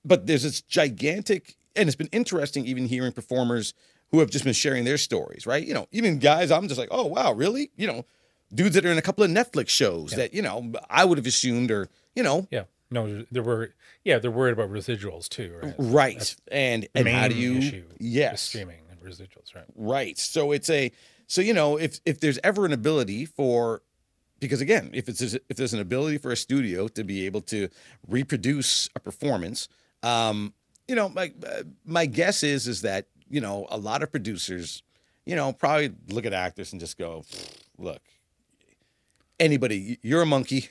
[0.03, 3.73] but there's this gigantic and it's been interesting even hearing performers
[4.11, 6.89] who have just been sharing their stories right you know even guys i'm just like
[6.91, 8.05] oh wow really you know
[8.53, 11.27] dudes that are in a couple of netflix shows that you know i would have
[11.27, 12.63] assumed or you know Yeah.
[12.93, 13.71] No, they're worried.
[14.03, 15.75] Yeah, they're worried about residuals too, right?
[15.77, 19.63] right That's and and how do you issue yes streaming and residuals, right?
[19.77, 20.17] Right.
[20.17, 20.91] So it's a
[21.25, 23.81] so you know if if there's ever an ability for
[24.41, 27.69] because again if it's if there's an ability for a studio to be able to
[28.07, 29.69] reproduce a performance,
[30.03, 30.53] um,
[30.89, 31.31] you know my
[31.85, 34.83] my guess is is that you know a lot of producers,
[35.25, 37.23] you know probably look at actors and just go,
[37.77, 38.01] look,
[39.39, 40.69] anybody you're a monkey.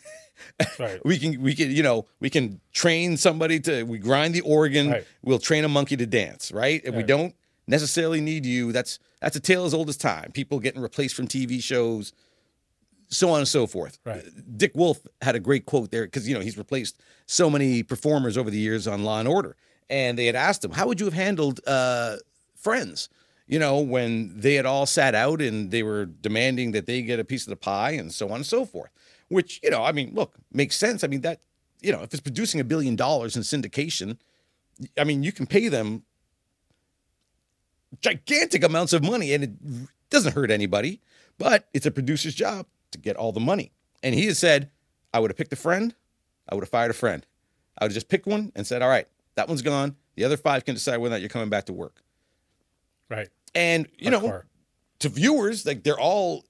[0.79, 1.01] Right.
[1.05, 4.91] we can we can you know we can train somebody to we grind the organ
[4.91, 5.07] Right.
[5.23, 7.35] we'll train a monkey to dance right and we don't
[7.67, 11.29] necessarily need you that's that's a tale as old as time people getting replaced from
[11.29, 12.15] tv shows
[13.11, 13.99] so on and so forth.
[14.05, 14.25] Right.
[14.57, 18.39] dick wolf had a great quote there because you know he's replaced so many performers
[18.39, 19.57] over the years on law and order
[19.89, 22.17] and they had asked him how would you have handled uh
[22.57, 23.09] friends?
[23.47, 27.19] You know when they had all sat out and they were demanding that they get
[27.19, 28.91] a piece of the pie and so on and so forth
[29.29, 31.03] which you know i mean look makes sense.
[31.03, 31.41] I mean that
[31.81, 34.19] you know if it's producing a billion dollars in syndication
[34.99, 36.03] i mean you can pay them
[38.01, 39.51] gigantic amounts of money and it
[40.11, 41.01] doesn't hurt anybody
[41.39, 43.71] but it's a producer's job to get all the money
[44.03, 44.71] and he has said
[45.15, 45.95] i would have picked a friend
[46.49, 47.27] i would have fired a friend
[47.79, 50.37] i would have just picked one and said all right that one's gone the other
[50.37, 52.03] five can decide whether or not you're coming back to work
[53.09, 53.29] Right.
[53.55, 54.43] and you know
[55.01, 56.45] to viewers, like they're all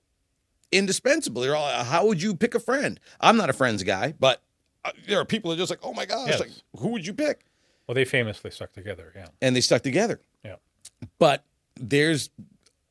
[0.72, 1.40] indispensable.
[1.42, 2.98] They're all, how would you pick a friend?
[3.20, 4.42] I'm not a friends guy, but
[4.84, 6.40] uh, there are people that are just like, oh my gosh, Yes.
[6.40, 7.44] like who would you pick?
[7.86, 9.12] Well, they famously stuck together.
[9.14, 9.26] Yeah.
[9.40, 10.20] And they stuck together.
[10.44, 10.56] Yeah.
[11.20, 11.44] But
[11.76, 12.30] there's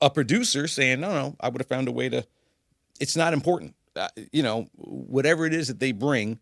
[0.01, 2.25] a producer saying, no, no, I would have found a way to.
[2.99, 3.75] It's not important.
[3.95, 6.39] Uh, you know, whatever it is that they bring,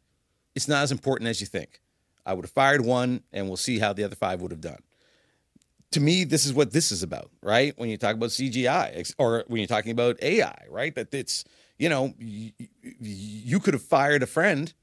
[0.55, 1.81] it's not as important as you think.
[2.25, 4.79] I would have fired one, and we'll see how the other five would have done.
[5.91, 7.77] To me, this is what this is about, right?
[7.77, 10.93] When you talk about CGI or when you're talking about AI, right?
[10.95, 11.45] That it's,
[11.79, 12.67] you know, y- y-
[12.99, 14.73] you could have fired a friend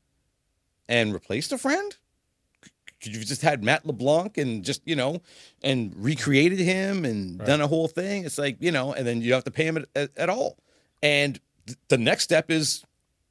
[0.88, 1.96] and replaced a friend
[3.04, 5.20] could you have just had Matt LeBlanc and just you know
[5.62, 7.46] and recreated him and Right.
[7.46, 8.24] done a whole thing?
[8.24, 10.28] It's like you know, and then you don't have to pay him at, at, at
[10.30, 10.56] all.
[11.02, 12.84] And th- the next step is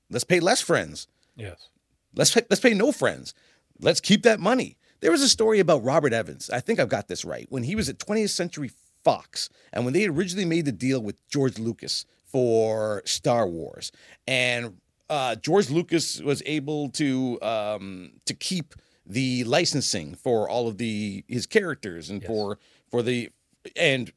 [0.10, 1.08] let's pay less friends.
[1.36, 1.70] Yes.
[2.16, 3.34] Let's pay, let's pay no friends.
[3.80, 4.78] Let's keep that money.
[5.02, 6.50] There was a story about Robert Evans.
[6.50, 7.46] I think I've got this right.
[7.50, 8.72] When he was at 20th Century
[9.04, 13.92] Fox, and when they originally made the deal with George Lucas for Star Wars,
[14.28, 14.78] and
[15.10, 18.74] uh, George Lucas was able to um, to keep
[19.06, 22.28] the licensing for all of the his characters and Yes.
[22.30, 22.58] for
[22.90, 23.30] for the
[23.76, 24.14] and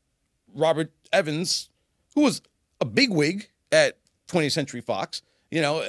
[0.54, 1.68] Robert Evans,
[2.14, 2.40] who was
[2.80, 3.98] a bigwig at
[4.28, 5.86] 20th Century Fox, you know,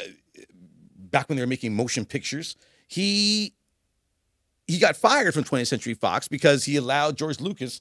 [0.96, 2.56] back when they were making motion pictures,
[2.88, 3.54] he
[4.68, 7.80] he got fired from 20th Century Fox because he allowed George Lucas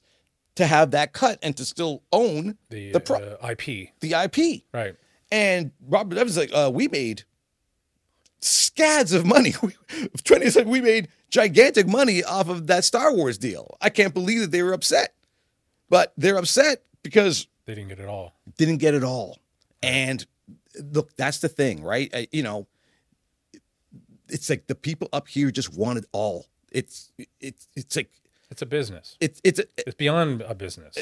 [0.55, 3.89] to have that cut and to still own The, The pro- uh, IP.
[3.99, 4.63] the IP.
[4.73, 4.95] Right.
[5.31, 7.23] And Robert Evans like, uh, we made
[8.41, 9.51] scads of money.
[9.51, 13.77] 20th Century, we made gigantic money off of that Star Wars deal.
[13.81, 15.13] I can't believe that they were upset.
[15.89, 18.33] but they're upset because They didn't get it all.
[18.57, 19.37] didn't get it all.
[19.83, 20.25] And
[20.91, 22.09] look, that's the thing, right?
[22.13, 22.67] I, you know,
[24.29, 26.47] it's like the people up here just want it all.
[26.71, 28.09] It's it's it's like
[28.51, 29.15] It's a business.
[29.19, 30.97] it's it's It's beyond a business.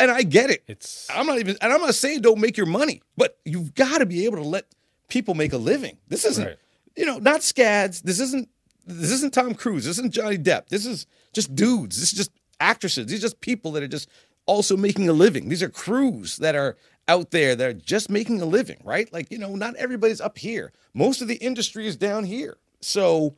[0.00, 0.62] and I get it.
[0.68, 3.98] It's I'm not even and I'm not saying don't make your money, but you've got
[3.98, 4.66] to be able to let
[5.08, 5.98] people make a living.
[6.08, 6.58] This isn't Right.
[6.96, 8.02] you know, not scads.
[8.02, 8.48] This isn't
[8.86, 9.84] this isn't Tom Cruise.
[9.84, 10.68] This isn't Johnny Depp.
[10.68, 11.98] This is just dudes.
[11.98, 12.30] This is just
[12.60, 13.06] actresses.
[13.06, 14.08] These are just people that are just
[14.48, 15.48] also making a living.
[15.48, 16.76] These are crews that are
[17.06, 19.12] out there that are just making a living, right?
[19.12, 20.72] Like, you know, not everybody's up here.
[20.94, 22.56] Most of the industry is down here.
[22.80, 23.36] So,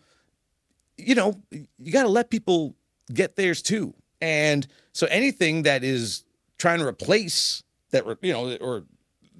[0.96, 2.76] you know, you got to let people
[3.12, 3.92] get theirs too.
[4.22, 6.24] And so anything that is
[6.58, 8.84] trying to replace that, you know, or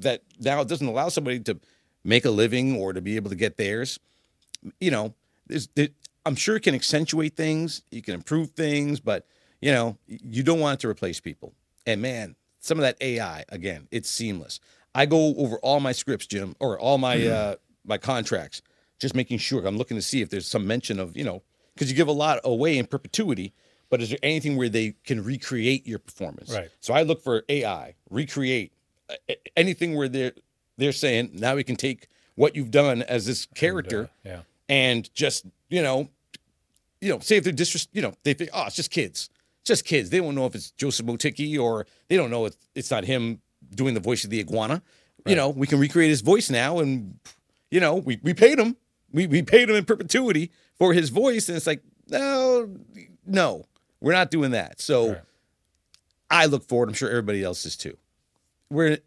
[0.01, 1.61] that now doesn't allow somebody to
[2.03, 4.01] make a living or to be able to get theirs,
[4.81, 5.15] you know,
[5.75, 5.89] there,
[6.27, 9.27] I'm sure it can accentuate things, you can improve things, but
[9.61, 11.53] you know, you don't want it to replace people.
[11.87, 14.61] And man, some of that AI again, it's seamless.
[14.95, 17.55] I go over all my scripts, Jim, or all my uh,
[17.85, 18.63] my contracts,
[18.99, 21.43] just making sure I'm looking to see if there's some mention of you know,
[21.75, 23.53] because you give a lot away in perpetuity.
[23.89, 26.53] But is there anything where they can recreate your performance?
[26.53, 26.71] Right.
[26.79, 28.73] So I look for AI, recreate
[29.09, 30.33] uh, anything where they're
[30.77, 34.43] they're saying now we can take what you've done as this character yeah.
[34.69, 36.09] and just you know,
[37.01, 39.31] you know, say if they're disres, you know, they think, oh, it's just kids,
[39.65, 40.11] just kids.
[40.11, 43.41] They don't know if it's Joseph Motiki or they don't know it's, it's not him
[43.75, 44.83] doing the voice of the iguana.
[45.27, 47.19] You know, we can recreate his voice now, and
[47.71, 48.75] you know, we we paid him,
[49.13, 52.75] we we paid him in perpetuity for his voice, and it's like, no,
[53.27, 53.65] no,
[54.01, 54.81] we're not doing that.
[54.81, 55.21] So, Right.
[56.31, 56.89] I look forward.
[56.89, 57.99] I'm sure everybody else is too.
[58.71, 58.99] We're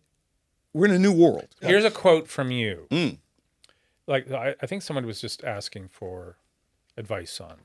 [0.73, 1.47] we're in a new world.
[1.61, 2.87] Here's a quote from you.
[2.91, 3.17] Mm.
[4.05, 6.37] Like I, I think someone was just asking for
[6.97, 7.57] advice on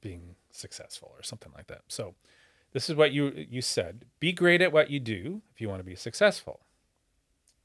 [0.00, 1.82] being successful or something like that.
[1.88, 2.14] So
[2.72, 4.04] this is what you you said.
[4.20, 6.60] Be great at what you do if you want to be successful.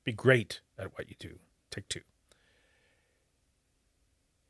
[0.04, 1.40] Be great at what you do.
[1.72, 2.00] Take two.
[2.00, 2.06] It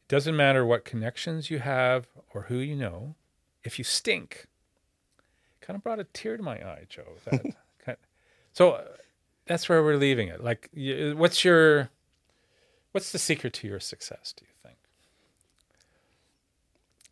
[0.07, 3.15] doesn't matter what connections you have or who you know.
[3.63, 4.47] If you stink,
[5.61, 7.03] kind of brought a tear to my eye, Joe.
[7.25, 7.53] That kind
[7.87, 7.97] of,
[8.51, 8.83] so uh,
[9.45, 10.43] that's where we're leaving it.
[10.43, 11.89] Like, what's your,
[12.91, 14.33] what's the secret to your success?
[14.35, 14.52] Do you?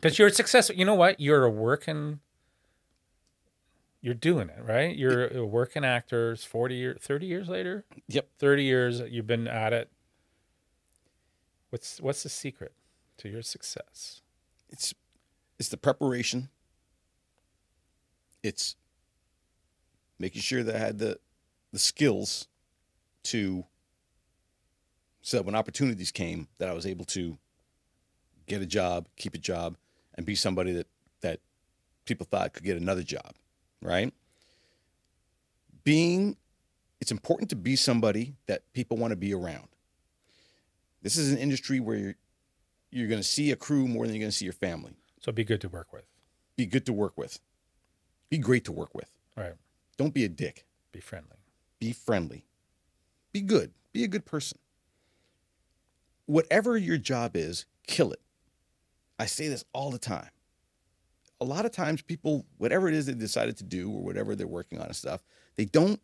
[0.01, 0.75] Because you're successful.
[0.75, 1.19] You know what?
[1.19, 2.19] You're a working.
[4.01, 4.95] You're doing it right.
[4.95, 6.31] You're a working actor.
[6.31, 7.85] It's Forty years, thirty years later.
[8.07, 8.27] Yep.
[8.39, 9.91] Thirty years you've been at it.
[11.69, 12.73] What's what's the secret
[13.17, 14.21] to your success?
[14.71, 14.93] it's
[15.59, 16.49] it's the preparation.
[18.41, 18.75] It's
[20.17, 21.19] making sure that I had the
[21.71, 22.47] the skills
[23.25, 23.65] to
[25.21, 27.37] so that when opportunities came that I was able to
[28.47, 29.77] get a job, keep a job,
[30.15, 30.87] and be somebody that
[31.21, 31.39] that
[32.05, 33.33] people thought could get another job,
[33.81, 34.13] right?
[35.83, 36.37] Being
[36.99, 39.67] it's important to be somebody that people want to be around.
[41.01, 42.15] This is an industry where you're,
[42.91, 45.31] you're going to see a crew more than you're going to see your family So
[45.31, 46.05] be good to work with.
[46.55, 47.39] be good to work with.
[48.29, 49.09] Be great to work with.
[49.35, 49.53] Right.
[49.97, 50.65] Don't be a dick.
[50.91, 51.37] Be friendly.
[51.79, 52.45] Be friendly.
[53.33, 53.71] Be good.
[53.93, 54.59] Be a good person.
[56.27, 58.21] Whatever your job is, kill it.
[59.21, 60.29] I say this all the time.
[61.41, 64.47] A lot of times people whatever it is they decided to do or whatever they're
[64.47, 65.23] working on and stuff,
[65.57, 66.01] they don't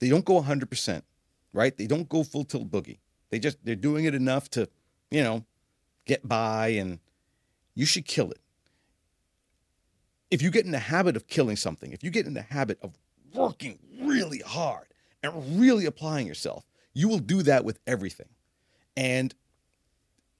[0.00, 1.02] they don't go 100%,
[1.52, 1.76] right?
[1.76, 2.98] They don't go full tilt boogie.
[3.30, 4.68] They just they're doing it enough to,
[5.10, 5.44] you know,
[6.06, 7.00] get by and
[7.74, 8.40] you should kill it.
[10.30, 12.78] if you get in the habit of killing something, if you get in the habit
[12.82, 12.94] of
[13.34, 14.88] working really hard
[15.22, 18.28] and really applying yourself, you will do that with everything.
[18.96, 19.34] And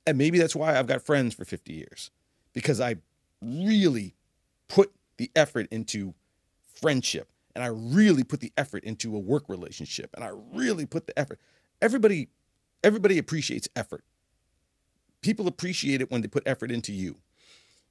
[0.06, 2.10] and maybe that's why I've got friends for 50 years
[2.56, 2.96] because I
[3.42, 4.16] really
[4.68, 6.14] put the effort into
[6.66, 11.06] friendship and I really put the effort into a work relationship and I really put
[11.06, 11.38] the effort.
[11.82, 12.30] Everybody
[12.82, 14.04] everybody appreciates effort.
[15.22, 17.16] People appreciate it when they put effort into you.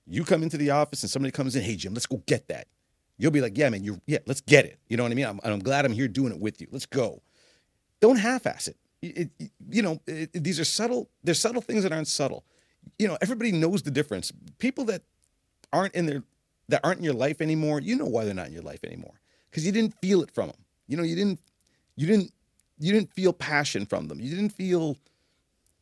[0.07, 2.68] You come into the office and somebody comes in, hey Jim, let's go get that.
[3.20, 4.80] You'll be like, yeah, man, you yeah, let's get it.
[4.89, 5.28] You know what I mean?
[5.28, 6.68] I'm, I'm glad I'm here doing it with you.
[6.72, 7.22] Let's go.
[8.01, 8.78] Don't half-ass it.
[9.03, 11.09] It- it- you know, it- these are subtle.
[11.24, 12.43] There's subtle things that aren't subtle.
[13.00, 14.32] You know, everybody knows the difference.
[14.58, 15.02] People that
[15.74, 16.24] aren't in their
[16.70, 19.20] that aren't in your life anymore, you know why they're not in your life anymore
[19.56, 20.58] because you didn't feel it from them.
[20.86, 21.40] You know, you didn't,
[21.96, 22.34] you didn't,
[22.78, 24.20] you didn't feel passion from them.
[24.20, 24.98] You didn't feel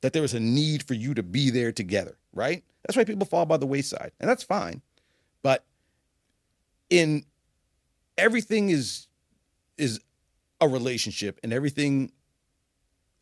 [0.02, 2.64] that there was a need for you to be there together, right?
[2.84, 4.84] That's why people fall by the wayside, and that's fine.
[5.42, 5.66] But
[6.92, 7.24] in
[8.16, 9.08] everything is
[9.80, 10.00] is
[10.62, 12.12] a relationship, and everything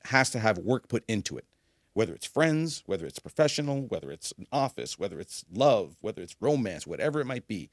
[0.04, 1.46] has to have work put into it.
[1.94, 6.36] Whether it's friends, whether it's professional, whether it's an office, whether it's love, whether it's
[6.39, 7.70] romance, whatever it might be.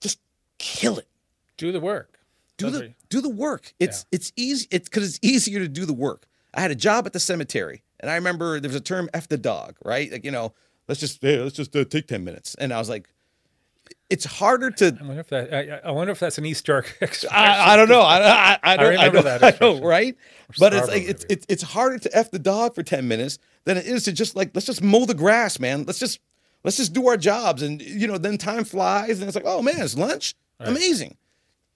[0.00, 0.18] Just
[0.58, 1.06] kill it.
[1.56, 2.18] Do the work.
[2.56, 3.74] Do Those the are- do the work.
[3.78, 4.66] It's it's easy.
[4.70, 6.26] It's because it's easier to do the work.
[6.54, 9.28] I had a job at the cemetery, and I remember there was a term "f
[9.28, 10.10] the dog," right?
[10.10, 10.52] Like you know,
[10.88, 13.08] let's just hey, let's just uh, take ten minutes, and I was like,
[14.10, 14.96] it's harder to.
[15.00, 15.52] I wonder if that.
[15.54, 17.30] I, I wonder if that's an East York expression.
[17.32, 18.02] I, I don't know.
[18.02, 18.98] I, I, I don't.
[18.98, 20.16] I, that I know, right?
[20.58, 23.76] But it's like it's, it's it's harder to f the dog for ten minutes than
[23.76, 25.84] it is to just like let's just mow the grass, man.
[25.84, 26.20] Let's just
[26.64, 29.62] let's just do our jobs, and you know, then time flies, and it's like, oh
[29.62, 31.16] man, it's lunch, amazing.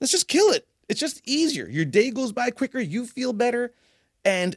[0.01, 0.67] Let's just kill it.
[0.89, 1.69] It's just easier.
[1.69, 2.79] Your day goes by quicker.
[2.79, 3.73] You feel better,
[4.25, 4.57] and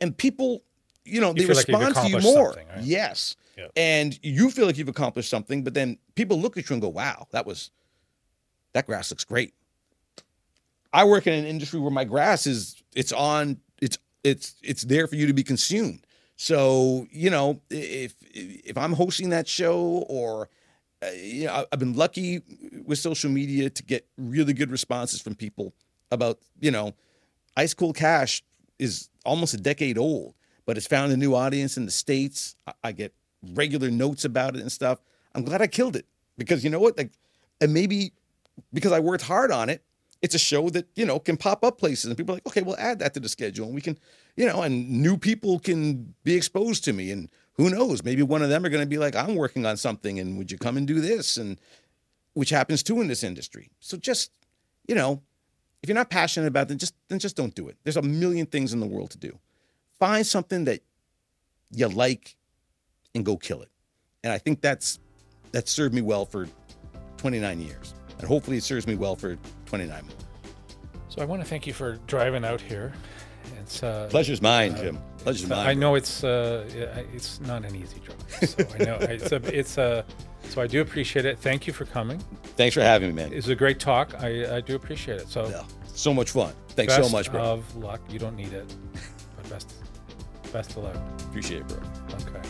[0.00, 0.62] and people,
[1.04, 2.50] you know, they feel like respond to you more.
[2.52, 2.82] right?
[2.82, 3.36] Yes,
[3.76, 6.88] And you feel like you've accomplished something, but then people look at you and go,
[6.88, 7.70] "Wow, that was
[8.72, 9.54] that grass looks great."
[10.92, 15.06] I work in an industry where my grass is it's on it's it's it's there
[15.06, 16.06] for you to be consumed.
[16.36, 20.48] So you know if if I'm hosting that show or
[21.02, 22.42] uh, you know I've been lucky
[22.86, 25.74] with social media to get really good responses from people
[26.10, 26.94] about you know
[27.56, 28.42] Ice Cold Cash
[28.78, 30.34] is almost a decade old,
[30.66, 32.56] but it's found a new audience in the states.
[32.66, 33.12] I, I get
[33.52, 35.00] regular notes about it and stuff.
[35.34, 36.06] I'm glad I killed it
[36.38, 37.12] because you know what like
[37.60, 38.12] and maybe
[38.72, 39.82] because I worked hard on it,
[40.22, 42.62] it's a show that, you know, can pop up places and people are like, okay,
[42.62, 43.98] we'll add that to the schedule and we can,
[44.36, 47.10] you know, and new people can be exposed to me.
[47.10, 49.76] And who knows, maybe one of them are going to be like, I'm working on
[49.76, 51.36] something and would you come and do this?
[51.36, 51.60] And
[52.32, 53.70] which happens too in this industry.
[53.80, 54.30] So just,
[54.88, 55.20] you know,
[55.82, 57.76] if you're not passionate about it, just then just don't do it.
[57.84, 59.38] There's a million things in the world to do.
[59.98, 60.80] Find something that
[61.70, 62.36] you like
[63.14, 63.70] and go kill it.
[64.22, 64.98] And I think that's
[65.52, 66.48] that served me well for
[67.18, 67.94] 29 years.
[68.18, 69.36] And hopefully it serves me well for
[69.66, 70.16] 29 more.
[71.08, 72.92] So I want to thank you for driving out here.
[73.60, 74.98] It's uh, Pleasure's mine, Jim.
[75.18, 75.66] Pleasure's mine.
[75.66, 76.68] I know it's uh,
[77.12, 78.48] it's not an easy job.
[78.48, 80.04] So I know it's a, it's a,
[80.48, 81.38] so I do appreciate it.
[81.38, 82.18] Thank you for coming.
[82.56, 83.32] Thanks for having me, man.
[83.32, 84.14] It's a great talk.
[84.22, 85.28] I, I do appreciate it.
[85.28, 86.52] So Yeah, so much fun.
[86.70, 87.40] Thanks so much, bro.
[87.42, 88.00] of luck.
[88.10, 88.74] You don't need it,
[89.36, 89.74] but best
[90.52, 90.96] best of luck.
[91.28, 91.78] Appreciate it, bro.
[92.14, 92.48] Okay.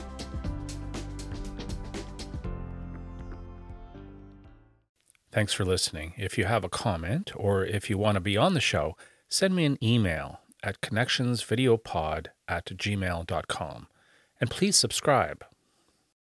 [5.35, 6.15] Thanks for listening.
[6.17, 8.97] If you have a comment or if you want to be on the show,
[9.29, 13.89] send me an email at connectionsvideopod at gmail.com.
[14.41, 15.45] And please subscribe.